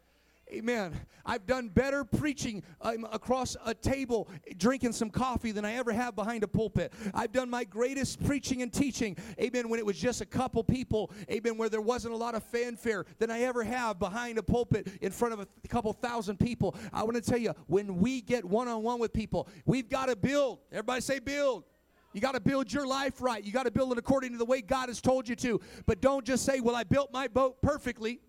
[0.50, 0.92] Amen.
[1.24, 4.28] I've done better preaching um, across a table,
[4.58, 6.92] drinking some coffee, than I ever have behind a pulpit.
[7.14, 11.10] I've done my greatest preaching and teaching, amen, when it was just a couple people,
[11.30, 14.88] amen, where there wasn't a lot of fanfare, than I ever have behind a pulpit
[15.00, 16.76] in front of a couple thousand people.
[16.92, 20.06] I want to tell you, when we get one on one with people, we've got
[20.06, 20.58] to build.
[20.70, 21.64] Everybody say, build.
[22.12, 23.42] You got to build your life right.
[23.42, 25.60] You got to build it according to the way God has told you to.
[25.86, 28.20] But don't just say, Well, I built my boat perfectly.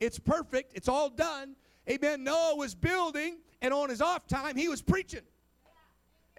[0.00, 0.72] It's perfect.
[0.74, 1.54] It's all done.
[1.88, 2.24] Amen.
[2.24, 5.22] Noah was building, and on his off time, he was preaching.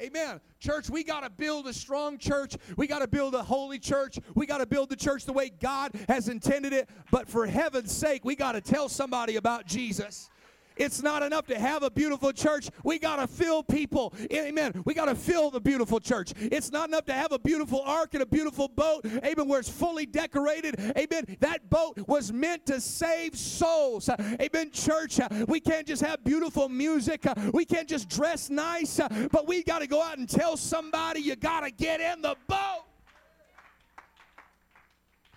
[0.01, 0.41] Amen.
[0.59, 2.57] Church, we got to build a strong church.
[2.75, 4.17] We got to build a holy church.
[4.33, 6.89] We got to build the church the way God has intended it.
[7.11, 10.29] But for heaven's sake, we got to tell somebody about Jesus.
[10.77, 12.69] It's not enough to have a beautiful church.
[12.83, 14.13] We got to fill people.
[14.33, 14.81] Amen.
[14.85, 16.33] We got to fill the beautiful church.
[16.37, 19.05] It's not enough to have a beautiful ark and a beautiful boat.
[19.05, 19.47] Amen.
[19.47, 20.79] Where it's fully decorated.
[20.97, 21.37] Amen.
[21.39, 24.09] That boat was meant to save souls.
[24.09, 24.71] Amen.
[24.71, 27.25] Church, we can't just have beautiful music.
[27.53, 28.99] We can't just dress nice.
[29.31, 32.35] But we got to go out and tell somebody you got to get in the
[32.47, 32.85] boat.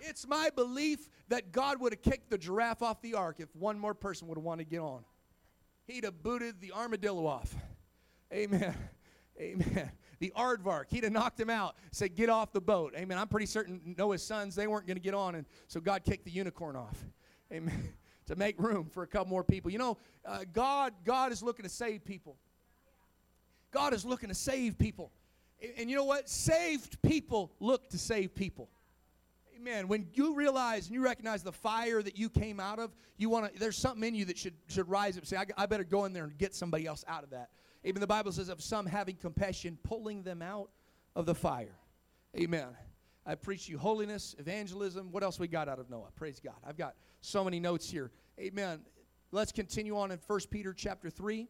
[0.00, 3.78] It's my belief that God would have kicked the giraffe off the ark if one
[3.78, 5.02] more person would have wanted to get on
[5.86, 7.54] he'd have booted the armadillo off.
[8.32, 8.74] Amen.
[9.40, 9.90] Amen.
[10.20, 12.94] The aardvark, he'd have knocked him out, said, Get off the boat.
[12.96, 13.18] Amen.
[13.18, 16.24] I'm pretty certain Noah's sons, they weren't going to get on, and so God kicked
[16.24, 17.04] the unicorn off.
[17.52, 17.92] Amen.
[18.26, 19.70] to make room for a couple more people.
[19.70, 22.36] You know, uh, God, God is looking to save people.
[23.70, 25.12] God is looking to save people.
[25.60, 26.28] And, and you know what?
[26.28, 28.70] Saved people look to save people.
[29.56, 29.88] Amen.
[29.88, 33.52] When you realize and you recognize the fire that you came out of, you want
[33.52, 33.58] to.
[33.58, 35.26] There's something in you that should should rise up.
[35.26, 37.50] Say, I, I better go in there and get somebody else out of that.
[37.84, 40.70] Even the Bible says of some having compassion, pulling them out
[41.14, 41.76] of the fire.
[42.36, 42.68] Amen.
[43.26, 45.12] I preach you holiness, evangelism.
[45.12, 46.10] What else we got out of Noah?
[46.16, 46.56] Praise God.
[46.66, 48.10] I've got so many notes here.
[48.38, 48.80] Amen.
[49.32, 51.48] Let's continue on in 1 Peter chapter 3.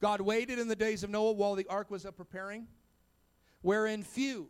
[0.00, 2.66] God waited in the days of Noah while the ark was up preparing,
[3.62, 4.48] wherein few,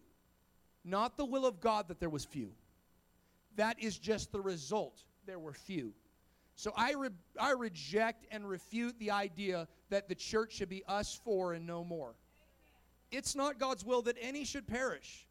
[0.87, 2.53] not the will of God that there was few,
[3.57, 5.03] that is just the result.
[5.27, 5.93] There were few.
[6.55, 7.09] So I, re-
[7.39, 11.85] I reject and refute the idea that the church should be us four and no
[11.85, 12.15] more.
[13.11, 15.27] It's not God's will that any should perish.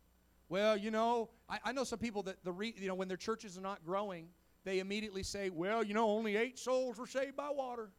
[0.49, 3.17] Well, you know, I, I know some people that the re, you know when their
[3.17, 4.27] churches are not growing,
[4.63, 7.89] they immediately say, "Well, you know, only eight souls were saved by water.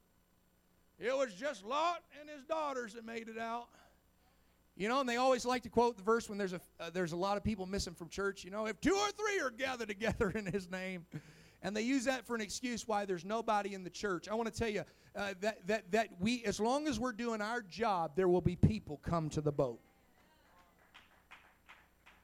[0.99, 3.69] It was just Lot and his daughters that made it out."
[4.77, 7.13] You know, and they always like to quote the verse when there's a uh, there's
[7.13, 8.45] a lot of people missing from church.
[8.45, 11.07] You know, if two or three are gathered together in His name,
[11.63, 14.29] and they use that for an excuse why there's nobody in the church.
[14.29, 14.85] I want to tell you
[15.17, 18.57] uh, that that that we, as long as we're doing our job, there will be
[18.57, 19.81] people come to the boat.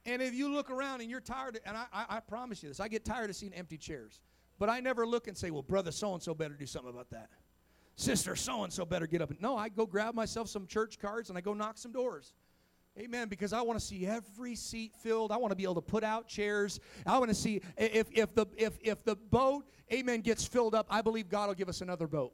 [0.05, 2.81] And if you look around and you're tired, and I, I, I promise you this,
[2.81, 4.21] I get tired of seeing empty chairs.
[4.59, 7.11] But I never look and say, well, brother so and so better do something about
[7.11, 7.31] that.
[7.97, 9.31] Sister so and so better get up.
[9.41, 12.33] No, I go grab myself some church cards and I go knock some doors.
[12.99, 13.29] Amen.
[13.29, 15.33] Because I want to see every seat filled.
[15.33, 16.79] I want to be able to put out chairs.
[17.07, 20.87] I want to see if, if the if if the boat, amen, gets filled up,
[20.91, 22.33] I believe God will give us another boat.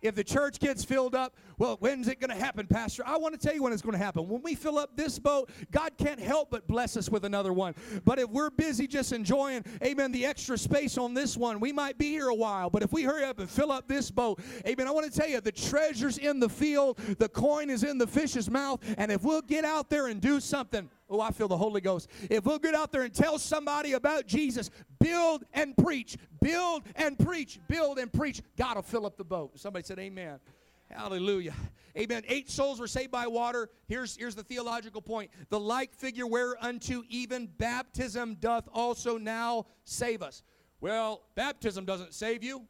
[0.00, 3.02] If the church gets filled up, well, when's it going to happen, Pastor?
[3.04, 4.28] I want to tell you when it's going to happen.
[4.28, 7.74] When we fill up this boat, God can't help but bless us with another one.
[8.04, 11.98] But if we're busy just enjoying, amen, the extra space on this one, we might
[11.98, 12.70] be here a while.
[12.70, 15.28] But if we hurry up and fill up this boat, amen, I want to tell
[15.28, 19.24] you the treasure's in the field, the coin is in the fish's mouth, and if
[19.24, 22.08] we'll get out there and do something, Oh, I feel the Holy Ghost.
[22.28, 27.18] If we'll get out there and tell somebody about Jesus, build and preach, build and
[27.18, 29.58] preach, build and preach, God will fill up the boat.
[29.58, 30.38] Somebody said, Amen.
[30.90, 31.54] Hallelujah.
[31.96, 32.22] Amen.
[32.28, 33.68] Eight souls were saved by water.
[33.88, 35.30] Here's, here's the theological point.
[35.50, 40.42] The like figure whereunto even baptism doth also now save us.
[40.80, 42.64] Well, baptism doesn't save you.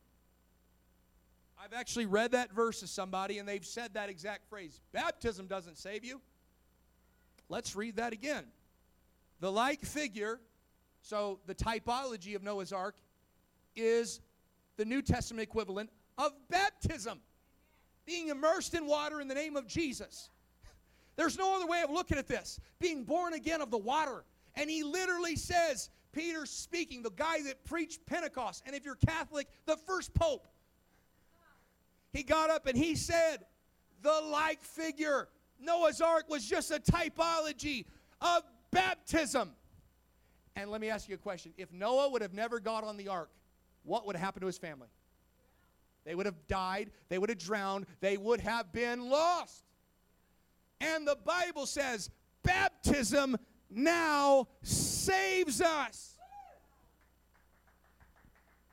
[1.63, 4.81] I've actually read that verse to somebody and they've said that exact phrase.
[4.93, 6.21] Baptism doesn't save you.
[7.49, 8.45] Let's read that again.
[9.41, 10.41] The like figure,
[11.03, 12.97] so the typology of Noah's Ark,
[13.77, 14.21] is
[14.77, 17.21] the New Testament equivalent of baptism,
[18.05, 20.31] being immersed in water in the name of Jesus.
[21.17, 22.61] There's no other way of looking at this.
[22.79, 24.25] Being born again of the water.
[24.55, 29.49] And he literally says, Peter speaking, the guy that preached Pentecost, and if you're Catholic,
[29.67, 30.47] the first pope.
[32.13, 33.39] He got up and he said,
[34.03, 35.29] the like figure
[35.61, 37.87] Noah's Ark was just a typology
[38.21, 39.53] of baptism.
[40.57, 41.53] And let me ask you a question.
[41.57, 43.31] If Noah would have never got on the ark,
[43.85, 44.89] what would have happened to his family?
[46.05, 49.63] They would have died, they would have drowned, they would have been lost.
[50.81, 52.11] And the Bible says
[52.43, 53.37] baptism
[53.71, 56.19] now saves us.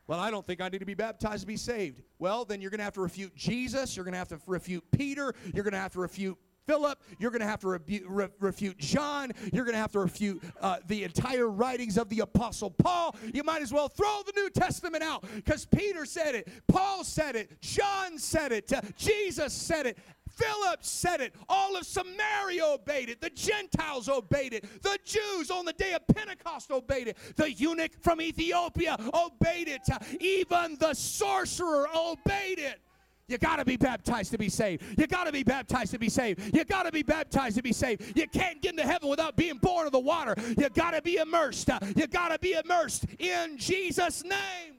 [0.07, 2.01] Well, I don't think I need to be baptized to be saved.
[2.19, 3.95] Well, then you're going to have to refute Jesus.
[3.95, 5.33] You're going to have to refute Peter.
[5.53, 7.01] You're going to have to refute Philip.
[7.20, 9.32] You're going to have to rebu- re- refute John.
[9.53, 13.16] You're going to have to refute uh, the entire writings of the Apostle Paul.
[13.34, 17.36] You might as well throw the New Testament out because Peter said it, Paul said
[17.36, 19.97] it, John said it, uh, Jesus said it.
[20.36, 21.34] Philip said it.
[21.47, 23.22] All of Samaria obeyed it.
[23.22, 24.66] The Gentiles obeyed it.
[24.84, 27.18] The Jews on the day of Pentecost obeyed it.
[27.38, 29.82] The eunuch from Ethiopia obeyed it.
[30.20, 32.82] Even the sorcerer obeyed it.
[33.28, 34.84] You got to be baptized to be saved.
[34.99, 36.55] You got to be baptized to be saved.
[36.55, 38.15] You got to be baptized to be saved.
[38.15, 40.36] You can't get into heaven without being born of the water.
[40.57, 41.69] You got to be immersed.
[41.95, 44.76] You got to be immersed in Jesus' name.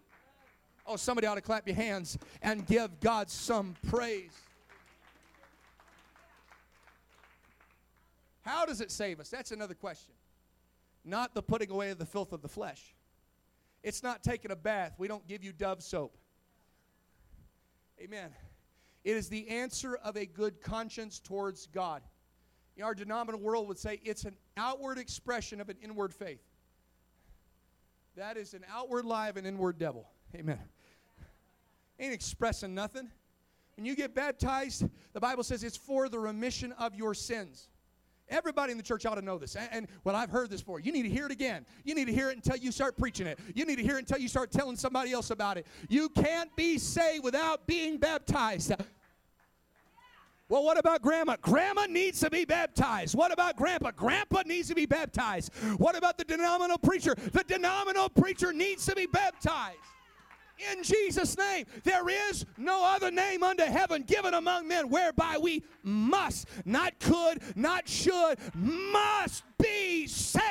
[0.87, 4.31] Oh, somebody ought to clap your hands and give God some praise.
[8.43, 9.29] How does it save us?
[9.29, 10.15] That's another question.
[11.05, 12.95] Not the putting away of the filth of the flesh.
[13.83, 14.95] It's not taking a bath.
[14.99, 16.17] We don't give you dove soap.
[18.01, 18.31] Amen.
[19.05, 22.03] It is the answer of a good conscience towards God.
[22.83, 26.43] Our denominational world would say it's an outward expression of an inward faith.
[28.17, 30.09] That is an outward lie of an inward devil.
[30.35, 30.59] Amen.
[31.99, 33.11] Ain't expressing nothing.
[33.77, 37.69] When you get baptized, the Bible says it's for the remission of your sins.
[38.29, 39.57] Everybody in the church ought to know this.
[39.57, 40.81] And, well, I've heard this before.
[40.81, 41.65] You need to hear it again.
[41.85, 43.39] You need to hear it until you start preaching it.
[43.55, 45.67] You need to hear it until you start telling somebody else about it.
[45.89, 48.73] You can't be saved without being baptized.
[50.49, 51.37] Well, what about grandma?
[51.41, 53.17] Grandma needs to be baptized.
[53.17, 53.91] What about grandpa?
[53.91, 55.53] Grandpa needs to be baptized.
[55.77, 57.17] What about the denominational preacher?
[57.33, 59.79] The denominational preacher needs to be baptized
[60.59, 61.67] in Jesus' name.
[61.85, 67.43] There is no other name under heaven given among men whereby we must, not could,
[67.57, 70.45] not should, must be saved.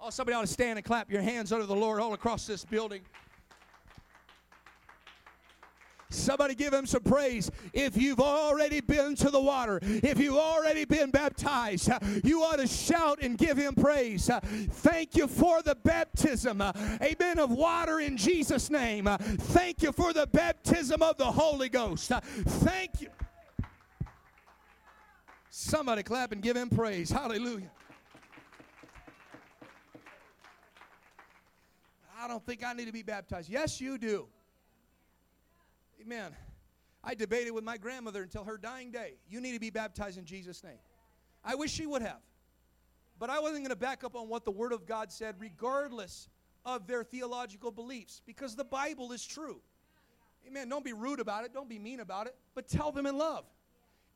[0.00, 2.64] Oh, somebody ought to stand and clap your hands under the Lord all across this
[2.64, 3.02] building.
[6.14, 7.50] Somebody give him some praise.
[7.72, 11.90] If you've already been to the water, if you've already been baptized,
[12.22, 14.30] you ought to shout and give him praise.
[14.70, 19.08] Thank you for the baptism, amen, of water in Jesus' name.
[19.20, 22.10] Thank you for the baptism of the Holy Ghost.
[22.10, 23.08] Thank you.
[25.50, 27.10] Somebody clap and give him praise.
[27.10, 27.70] Hallelujah.
[32.20, 33.50] I don't think I need to be baptized.
[33.50, 34.26] Yes, you do.
[36.04, 36.34] Amen.
[37.02, 39.14] I debated with my grandmother until her dying day.
[39.28, 40.78] You need to be baptized in Jesus' name.
[41.44, 42.20] I wish she would have.
[43.18, 46.28] But I wasn't going to back up on what the Word of God said, regardless
[46.64, 49.60] of their theological beliefs, because the Bible is true.
[50.46, 50.68] Amen.
[50.68, 51.52] Don't be rude about it.
[51.52, 52.34] Don't be mean about it.
[52.54, 53.44] But tell them in love.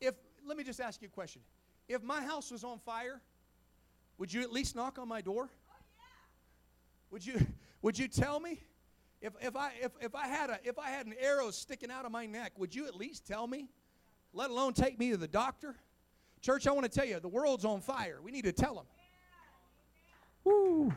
[0.01, 0.15] If
[0.47, 1.43] let me just ask you a question.
[1.89, 3.21] If my house was on fire,
[4.19, 5.49] would you at least knock on my door?
[5.51, 5.75] Oh,
[7.11, 7.47] would you
[7.83, 8.61] would you tell me?
[9.21, 12.05] If, if, I, if, if, I had a, if I had an arrow sticking out
[12.05, 13.69] of my neck, would you at least tell me?
[14.33, 15.75] Let alone take me to the doctor?
[16.41, 18.21] Church, I want to tell you, the world's on fire.
[18.23, 18.85] We need to tell them.
[20.45, 20.93] Woo.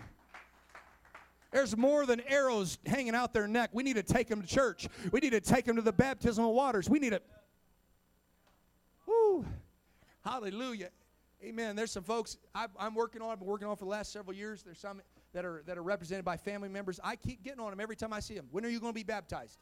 [1.52, 3.72] There's more than arrows hanging out their neck.
[3.74, 4.88] We need to take them to church.
[5.12, 6.90] We need to take them to the baptismal waters.
[6.90, 7.22] We need to.
[9.06, 9.46] Woo.
[10.24, 10.90] Hallelujah.
[11.44, 11.76] Amen.
[11.76, 13.32] There's some folks I, am working on.
[13.32, 14.62] I've been working on for the last several years.
[14.62, 15.02] There's some
[15.34, 17.00] that are that are represented by family members.
[17.04, 18.48] I keep getting on them every time I see them.
[18.52, 19.58] When are you going to be baptized?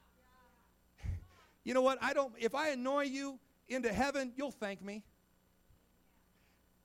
[1.64, 1.98] you know what?
[2.02, 2.34] I don't.
[2.38, 5.04] If I annoy you into heaven, you'll thank me.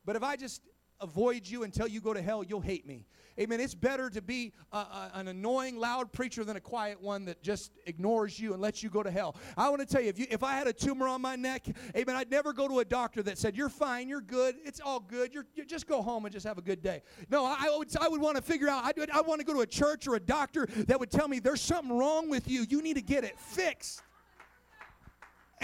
[0.05, 0.61] But if I just
[1.01, 3.07] avoid you until you go to hell, you'll hate me.
[3.39, 3.59] Amen.
[3.59, 7.43] It's better to be a, a, an annoying, loud preacher than a quiet one that
[7.43, 9.35] just ignores you and lets you go to hell.
[9.57, 11.67] I want to tell you, if, you, if I had a tumor on my neck,
[11.97, 15.01] amen, I'd never go to a doctor that said, You're fine, you're good, it's all
[15.01, 17.03] good, you're, you just go home and just have a good day.
[17.29, 19.53] No, I, I would, I would want to figure out, I'd, I want to go
[19.55, 22.65] to a church or a doctor that would tell me, There's something wrong with you,
[22.69, 24.01] you need to get it fixed.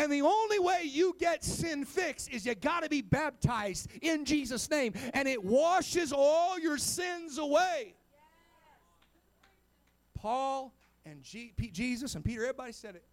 [0.00, 4.24] And the only way you get sin fixed is you got to be baptized in
[4.24, 4.94] Jesus' name.
[5.12, 7.92] And it washes all your sins away.
[10.14, 10.72] Paul
[11.04, 13.04] and G- P- Jesus and Peter, everybody said it.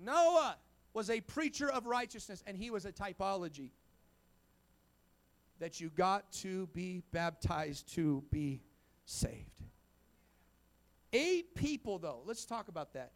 [0.00, 0.56] Noah
[0.94, 3.70] was a preacher of righteousness, and he was a typology
[5.58, 8.62] that you got to be baptized to be
[9.06, 9.64] saved.
[11.12, 13.10] Eight people, though, let's talk about that.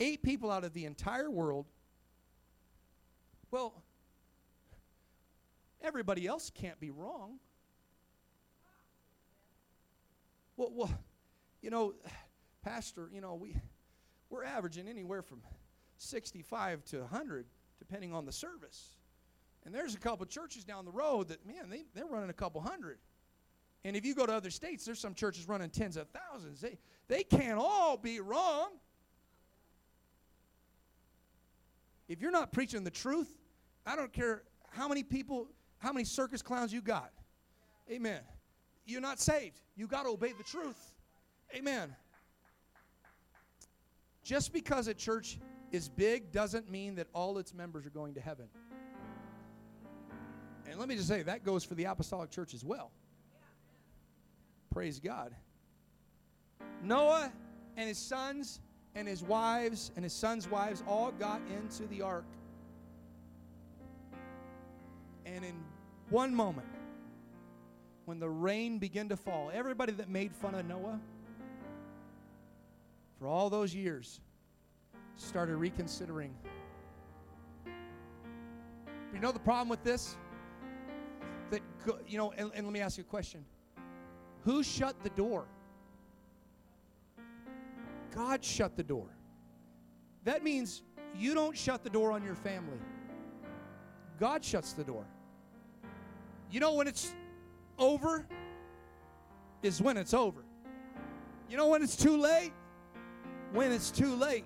[0.00, 1.66] Eight people out of the entire world
[3.50, 3.82] well,
[5.82, 7.38] everybody else can't be wrong.
[10.56, 10.98] Well, well,
[11.62, 11.94] you know,
[12.64, 13.56] Pastor, you know, we,
[14.30, 15.40] we're averaging anywhere from
[15.98, 17.46] 65 to 100,
[17.78, 18.96] depending on the service.
[19.64, 22.60] And there's a couple churches down the road that, man, they, they're running a couple
[22.60, 22.98] hundred.
[23.84, 26.60] And if you go to other states, there's some churches running tens of thousands.
[26.60, 28.70] They, they can't all be wrong.
[32.08, 33.28] If you're not preaching the truth,
[33.88, 37.10] I don't care how many people, how many circus clowns you got.
[37.90, 38.20] Amen.
[38.84, 39.62] You're not saved.
[39.76, 40.92] You got to obey the truth.
[41.56, 41.96] Amen.
[44.22, 45.38] Just because a church
[45.72, 48.48] is big doesn't mean that all its members are going to heaven.
[50.68, 52.90] And let me just say, that goes for the apostolic church as well.
[54.70, 55.34] Praise God.
[56.82, 57.32] Noah
[57.78, 58.60] and his sons
[58.94, 62.26] and his wives and his sons' wives all got into the ark.
[65.34, 65.54] And in
[66.08, 66.66] one moment,
[68.06, 70.98] when the rain began to fall, everybody that made fun of Noah
[73.18, 74.20] for all those years
[75.16, 76.34] started reconsidering.
[79.12, 80.16] You know the problem with this?
[81.50, 81.60] That,
[82.06, 83.44] you know, and, and let me ask you a question.
[84.44, 85.44] Who shut the door?
[88.14, 89.08] God shut the door.
[90.24, 90.82] That means
[91.16, 92.78] you don't shut the door on your family.
[94.18, 95.04] God shuts the door.
[96.50, 97.14] You know when it's
[97.78, 98.26] over
[99.62, 100.44] is when it's over.
[101.48, 102.52] You know when it's too late?
[103.52, 104.44] When it's too late.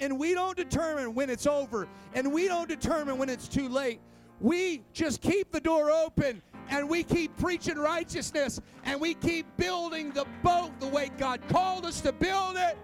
[0.00, 4.00] And we don't determine when it's over, and we don't determine when it's too late.
[4.40, 10.12] We just keep the door open and we keep preaching righteousness and we keep building
[10.12, 12.78] the boat the way God called us to build it.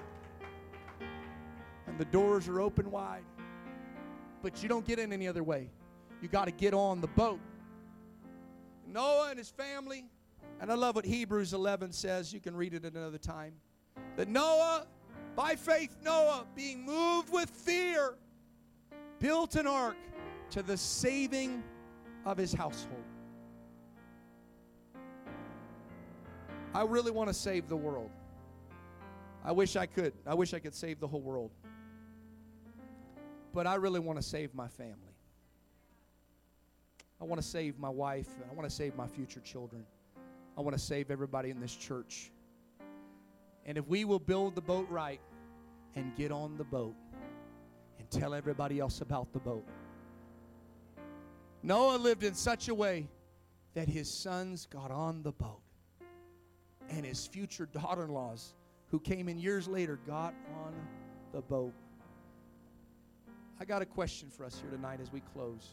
[1.86, 3.24] And the doors are open wide.
[4.42, 5.70] But you don't get in any other way.
[6.20, 7.38] You got to get on the boat.
[8.94, 10.04] Noah and his family,
[10.60, 12.32] and I love what Hebrews 11 says.
[12.32, 13.54] You can read it at another time.
[14.14, 14.86] That Noah,
[15.34, 18.14] by faith, Noah, being moved with fear,
[19.18, 19.96] built an ark
[20.50, 21.64] to the saving
[22.24, 23.02] of his household.
[26.72, 28.10] I really want to save the world.
[29.44, 30.12] I wish I could.
[30.24, 31.50] I wish I could save the whole world.
[33.52, 35.13] But I really want to save my family.
[37.20, 38.28] I want to save my wife.
[38.50, 39.84] I want to save my future children.
[40.56, 42.30] I want to save everybody in this church.
[43.66, 45.20] And if we will build the boat right
[45.94, 46.94] and get on the boat
[47.98, 49.66] and tell everybody else about the boat.
[51.62, 53.08] Noah lived in such a way
[53.74, 55.62] that his sons got on the boat
[56.90, 58.54] and his future daughter in laws
[58.90, 60.34] who came in years later got
[60.64, 60.74] on
[61.32, 61.72] the boat.
[63.58, 65.72] I got a question for us here tonight as we close.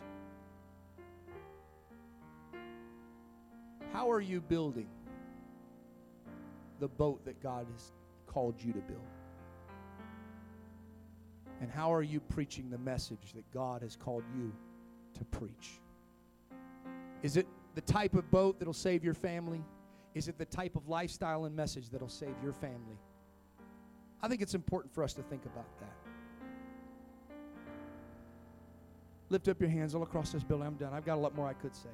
[3.92, 4.88] How are you building
[6.80, 7.92] the boat that God has
[8.26, 9.02] called you to build?
[11.60, 14.52] And how are you preaching the message that God has called you
[15.14, 15.80] to preach?
[17.22, 19.64] Is it the type of boat that'll save your family?
[20.16, 22.98] Is it the type of lifestyle and message that'll save your family?
[24.24, 25.94] I think it's important for us to think about that.
[29.30, 30.68] Lift up your hands all across this building.
[30.68, 30.94] I'm done.
[30.94, 31.89] I've got a lot more I could say.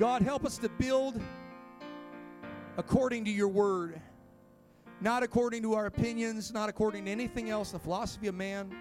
[0.00, 1.20] God, help us to build
[2.78, 4.00] according to your word,
[5.02, 8.74] not according to our opinions, not according to anything else, the philosophy of man.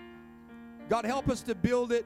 [0.87, 2.05] God, help us to build it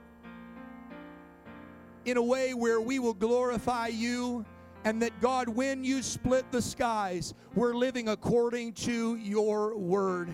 [2.06, 4.44] in a way where we will glorify you
[4.84, 10.34] and that God, when you split the skies, we're living according to your word.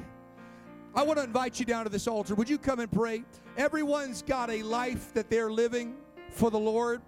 [0.95, 2.34] I want to invite you down to this altar.
[2.34, 3.25] Would you come and pray?
[3.57, 5.97] Everyone's got a life that they're living
[6.30, 7.01] for the Lord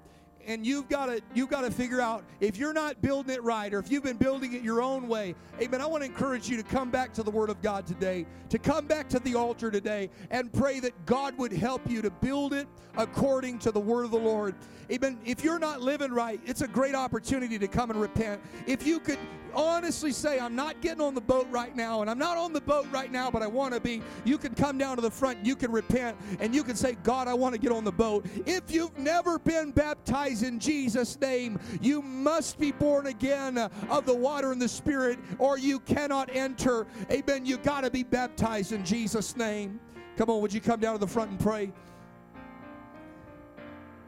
[0.47, 3.73] and you've got to you've got to figure out if you're not building it right
[3.73, 6.57] or if you've been building it your own way amen i want to encourage you
[6.57, 9.71] to come back to the word of god today to come back to the altar
[9.71, 12.67] today and pray that god would help you to build it
[12.97, 14.55] according to the word of the lord.
[14.91, 18.41] Amen if you're not living right it's a great opportunity to come and repent.
[18.67, 19.19] If you could
[19.55, 22.61] honestly say, I'm not getting on the boat right now, and I'm not on the
[22.61, 25.45] boat right now, but I want to be, you can come down to the front,
[25.45, 28.25] you can repent, and you can say, God, I want to get on the boat.
[28.45, 34.15] If you've never been baptized in Jesus' name, you must be born again of the
[34.15, 36.87] water and the Spirit, or you cannot enter.
[37.11, 37.45] Amen.
[37.45, 39.79] You got to be baptized in Jesus' name.
[40.17, 41.71] Come on, would you come down to the front and pray?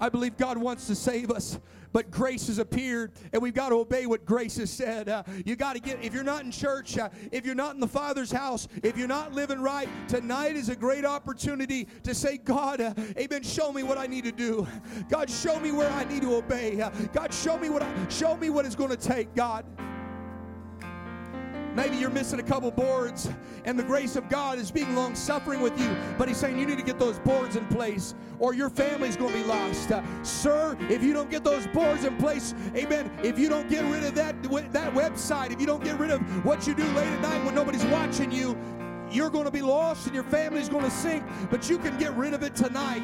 [0.04, 1.58] I believe God wants to save us
[1.93, 5.08] but grace has appeared, and we've got to obey what grace has said.
[5.08, 7.80] Uh, you got to get, if you're not in church, uh, if you're not in
[7.80, 12.38] the Father's house, if you're not living right, tonight is a great opportunity to say,
[12.38, 14.68] God, uh, amen, show me what I need to do.
[15.08, 16.82] God, show me where I need to obey.
[16.82, 19.64] Uh, God, show me what I, show me what it's going to take, God.
[21.76, 23.30] Maybe you're missing a couple boards
[23.65, 26.65] and the grace of God is being long suffering with you, but He's saying you
[26.65, 29.91] need to get those boards in place or your family's going to be lost.
[29.91, 33.84] Uh, sir, if you don't get those boards in place, amen, if you don't get
[33.91, 37.07] rid of that, that website, if you don't get rid of what you do late
[37.07, 38.55] at night when nobody's watching you,
[39.09, 42.15] you're going to be lost and your family's going to sink, but you can get
[42.15, 43.01] rid of it tonight.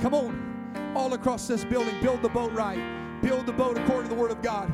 [0.00, 2.80] Come on, all across this building, build the boat right.
[3.20, 4.70] Build the boat according to the Word of God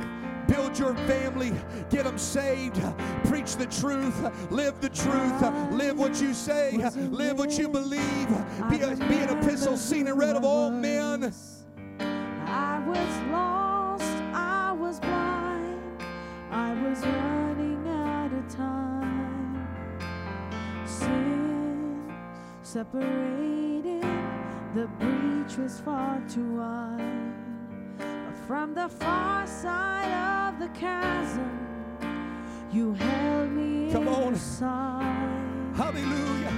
[0.47, 1.53] build your family,
[1.91, 2.81] get them saved,
[3.25, 5.43] preach the truth, live the truth,
[5.73, 6.77] live what you say,
[7.11, 8.29] live what you believe,
[8.71, 11.33] be, a, be an epistle seen and read of all men.
[12.47, 15.81] I was lost, I was blind,
[16.51, 19.67] I was running out of time.
[20.87, 22.13] Sin
[22.63, 24.03] separated,
[24.75, 27.34] the breach was far too wide.
[28.47, 31.51] From the far side of the chasm,
[32.71, 34.35] you held me Come on.
[34.35, 35.73] inside.
[35.75, 36.53] Hallelujah.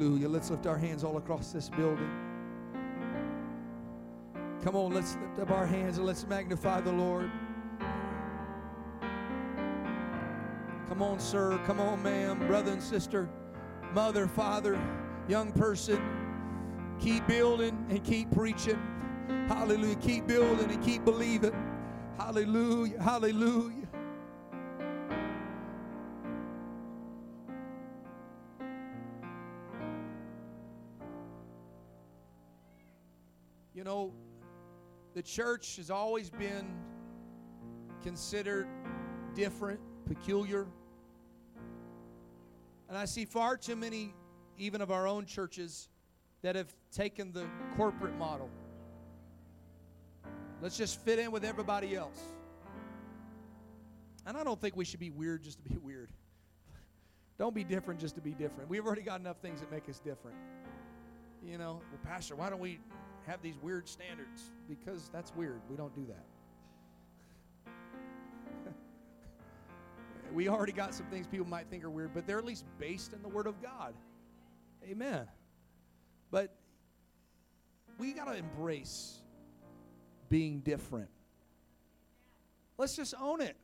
[0.00, 0.30] Hallelujah.
[0.30, 2.08] Let's lift our hands all across this building.
[4.64, 7.30] Come on, let's lift up our hands and let's magnify the Lord.
[10.88, 11.60] Come on, sir.
[11.66, 13.28] Come on, ma'am, brother and sister,
[13.92, 14.80] mother, father,
[15.28, 16.02] young person.
[16.98, 18.80] Keep building and keep preaching.
[19.48, 19.96] Hallelujah.
[19.96, 21.52] Keep building and keep believing.
[22.16, 23.02] Hallelujah.
[23.02, 23.79] Hallelujah.
[35.30, 36.66] Church has always been
[38.02, 38.66] considered
[39.34, 40.66] different, peculiar.
[42.88, 44.12] And I see far too many,
[44.58, 45.88] even of our own churches,
[46.42, 48.50] that have taken the corporate model.
[50.60, 52.20] Let's just fit in with everybody else.
[54.26, 56.10] And I don't think we should be weird just to be weird.
[57.38, 58.68] Don't be different just to be different.
[58.68, 60.36] We've already got enough things that make us different.
[61.42, 62.80] You know, well, Pastor, why don't we
[63.26, 64.50] have these weird standards?
[64.68, 65.60] Because that's weird.
[65.68, 66.24] We don't do that.
[70.34, 73.12] we already got some things people might think are weird, but they're at least based
[73.12, 73.94] in the Word of God.
[74.88, 75.26] Amen.
[76.30, 76.54] But
[77.98, 79.20] we got to embrace
[80.28, 81.10] being different.
[82.78, 83.56] Let's just own it.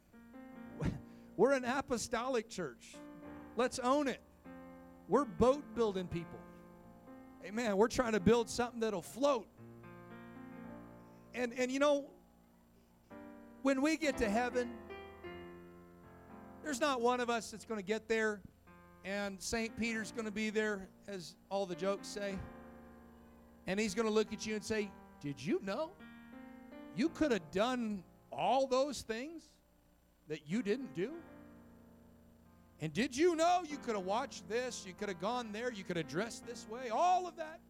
[1.37, 2.97] We're an apostolic church.
[3.57, 4.21] Let's own it.
[5.09, 6.39] We're boat building people.
[7.45, 7.77] Amen.
[7.77, 9.47] We're trying to build something that'll float.
[11.35, 12.07] And and you know,
[13.63, 14.71] when we get to heaven,
[16.63, 18.41] there's not one of us that's going to get there
[19.07, 19.79] and St.
[19.79, 22.37] Peter's going to be there as all the jokes say.
[23.69, 25.93] And he's going to look at you and say, "Did you know
[26.97, 29.45] you could have done all those things
[30.29, 31.13] that you didn't do?"
[32.81, 34.85] And did you know you could have watched this?
[34.87, 35.73] You could have gone there.
[35.73, 36.91] You could have dressed this way.
[36.91, 37.61] All of that.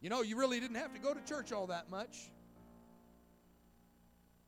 [0.00, 2.30] You know, you really didn't have to go to church all that much.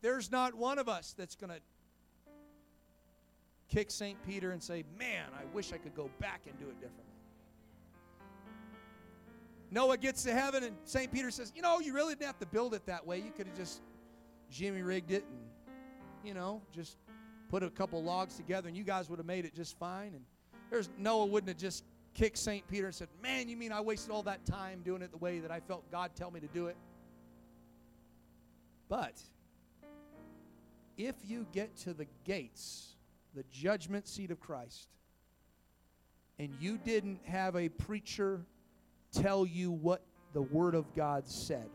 [0.01, 1.61] There's not one of us that's going to
[3.69, 4.17] kick St.
[4.25, 7.05] Peter and say, Man, I wish I could go back and do it differently.
[9.71, 11.13] Noah gets to heaven, and St.
[11.13, 13.19] Peter says, You know, you really didn't have to build it that way.
[13.19, 13.83] You could have just
[14.51, 15.39] Jimmy rigged it and,
[16.25, 16.97] you know, just
[17.49, 20.15] put a couple logs together and you guys would have made it just fine.
[20.15, 20.25] And
[20.71, 21.85] there's Noah wouldn't have just
[22.15, 22.67] kicked St.
[22.69, 25.39] Peter and said, Man, you mean I wasted all that time doing it the way
[25.39, 26.77] that I felt God tell me to do it?
[28.89, 29.21] But
[30.97, 32.97] if you get to the gates,
[33.35, 34.89] the judgment seat of Christ,
[36.39, 38.41] and you didn't have a preacher
[39.13, 41.69] tell you what the Word of God said,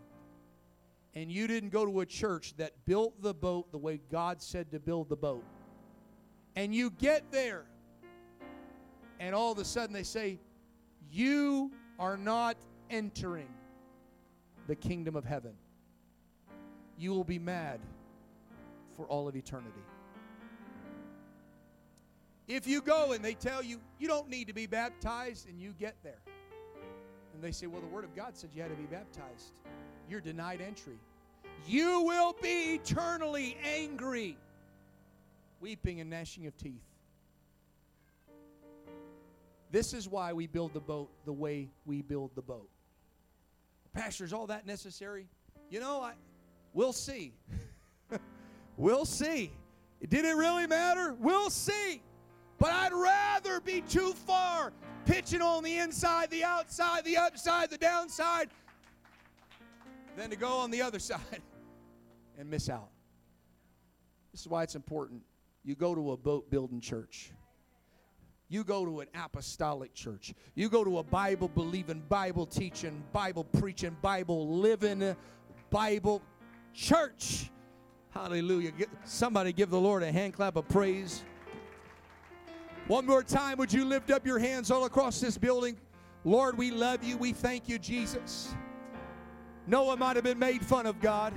[1.16, 4.72] and you didn't go to a church that built the boat the way God said
[4.72, 5.44] to build the boat,
[6.56, 7.66] and you get there,
[9.20, 10.40] and all of a sudden they say,
[11.12, 12.58] You are not
[12.90, 13.50] entering
[14.68, 15.54] the kingdom of heaven.
[16.98, 17.80] You will be mad
[18.96, 19.82] for all of eternity.
[22.48, 25.74] If you go and they tell you, you don't need to be baptized, and you
[25.80, 26.22] get there,
[27.34, 29.54] and they say, Well, the Word of God said you had to be baptized,
[30.10, 31.00] you're denied entry.
[31.66, 34.38] You will be eternally angry
[35.64, 36.84] weeping and gnashing of teeth.
[39.72, 42.68] This is why we build the boat the way we build the boat.
[43.94, 45.26] Pastor, is all that necessary?
[45.70, 46.16] You know, I,
[46.74, 47.32] we'll see.
[48.78, 49.54] we'll see.
[50.10, 51.16] Did it really matter?
[51.18, 52.02] We'll see.
[52.58, 54.74] But I'd rather be too far
[55.06, 58.50] pitching on the inside, the outside, the upside, the downside
[60.18, 61.42] than to go on the other side
[62.38, 62.90] and miss out.
[64.34, 65.22] This is why it's important
[65.64, 67.32] you go to a boat building church.
[68.50, 70.34] You go to an apostolic church.
[70.54, 75.16] You go to a Bible believing, Bible teaching, Bible preaching, Bible living,
[75.70, 76.22] Bible
[76.74, 77.50] church.
[78.12, 78.72] Hallelujah.
[79.06, 81.24] Somebody give the Lord a hand clap of praise.
[82.88, 85.78] One more time, would you lift up your hands all across this building?
[86.26, 87.18] Lord, we love you.
[87.18, 88.54] We thank you, Jesus.
[89.66, 91.34] Noah might have been made fun of, God,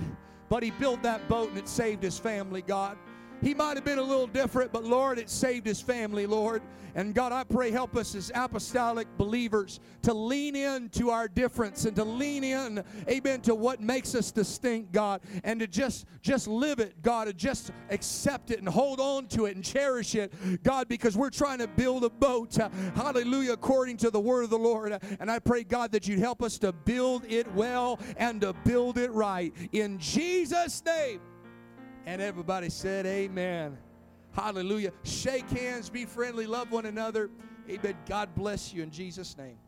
[0.49, 2.99] but he built that boat and it saved his family, God.
[3.43, 6.63] He might have been a little different, but Lord, it saved his family, Lord.
[6.97, 11.85] And God, I pray, help us as apostolic believers to lean in to our difference
[11.85, 16.49] and to lean in, amen, to what makes us distinct, God, and to just just
[16.49, 20.33] live it, God, to just accept it and hold on to it and cherish it,
[20.63, 24.51] God, because we're trying to build a boat, uh, hallelujah, according to the word of
[24.51, 24.99] the Lord.
[25.21, 28.97] And I pray, God, that you'd help us to build it well and to build
[28.97, 29.53] it right.
[29.73, 31.21] In Jesus' name.
[32.07, 33.77] And everybody said, Amen.
[34.33, 34.93] Hallelujah.
[35.03, 37.31] Shake hands, be friendly, love one another.
[37.69, 37.97] Amen.
[38.07, 39.59] God bless you in Jesus' name.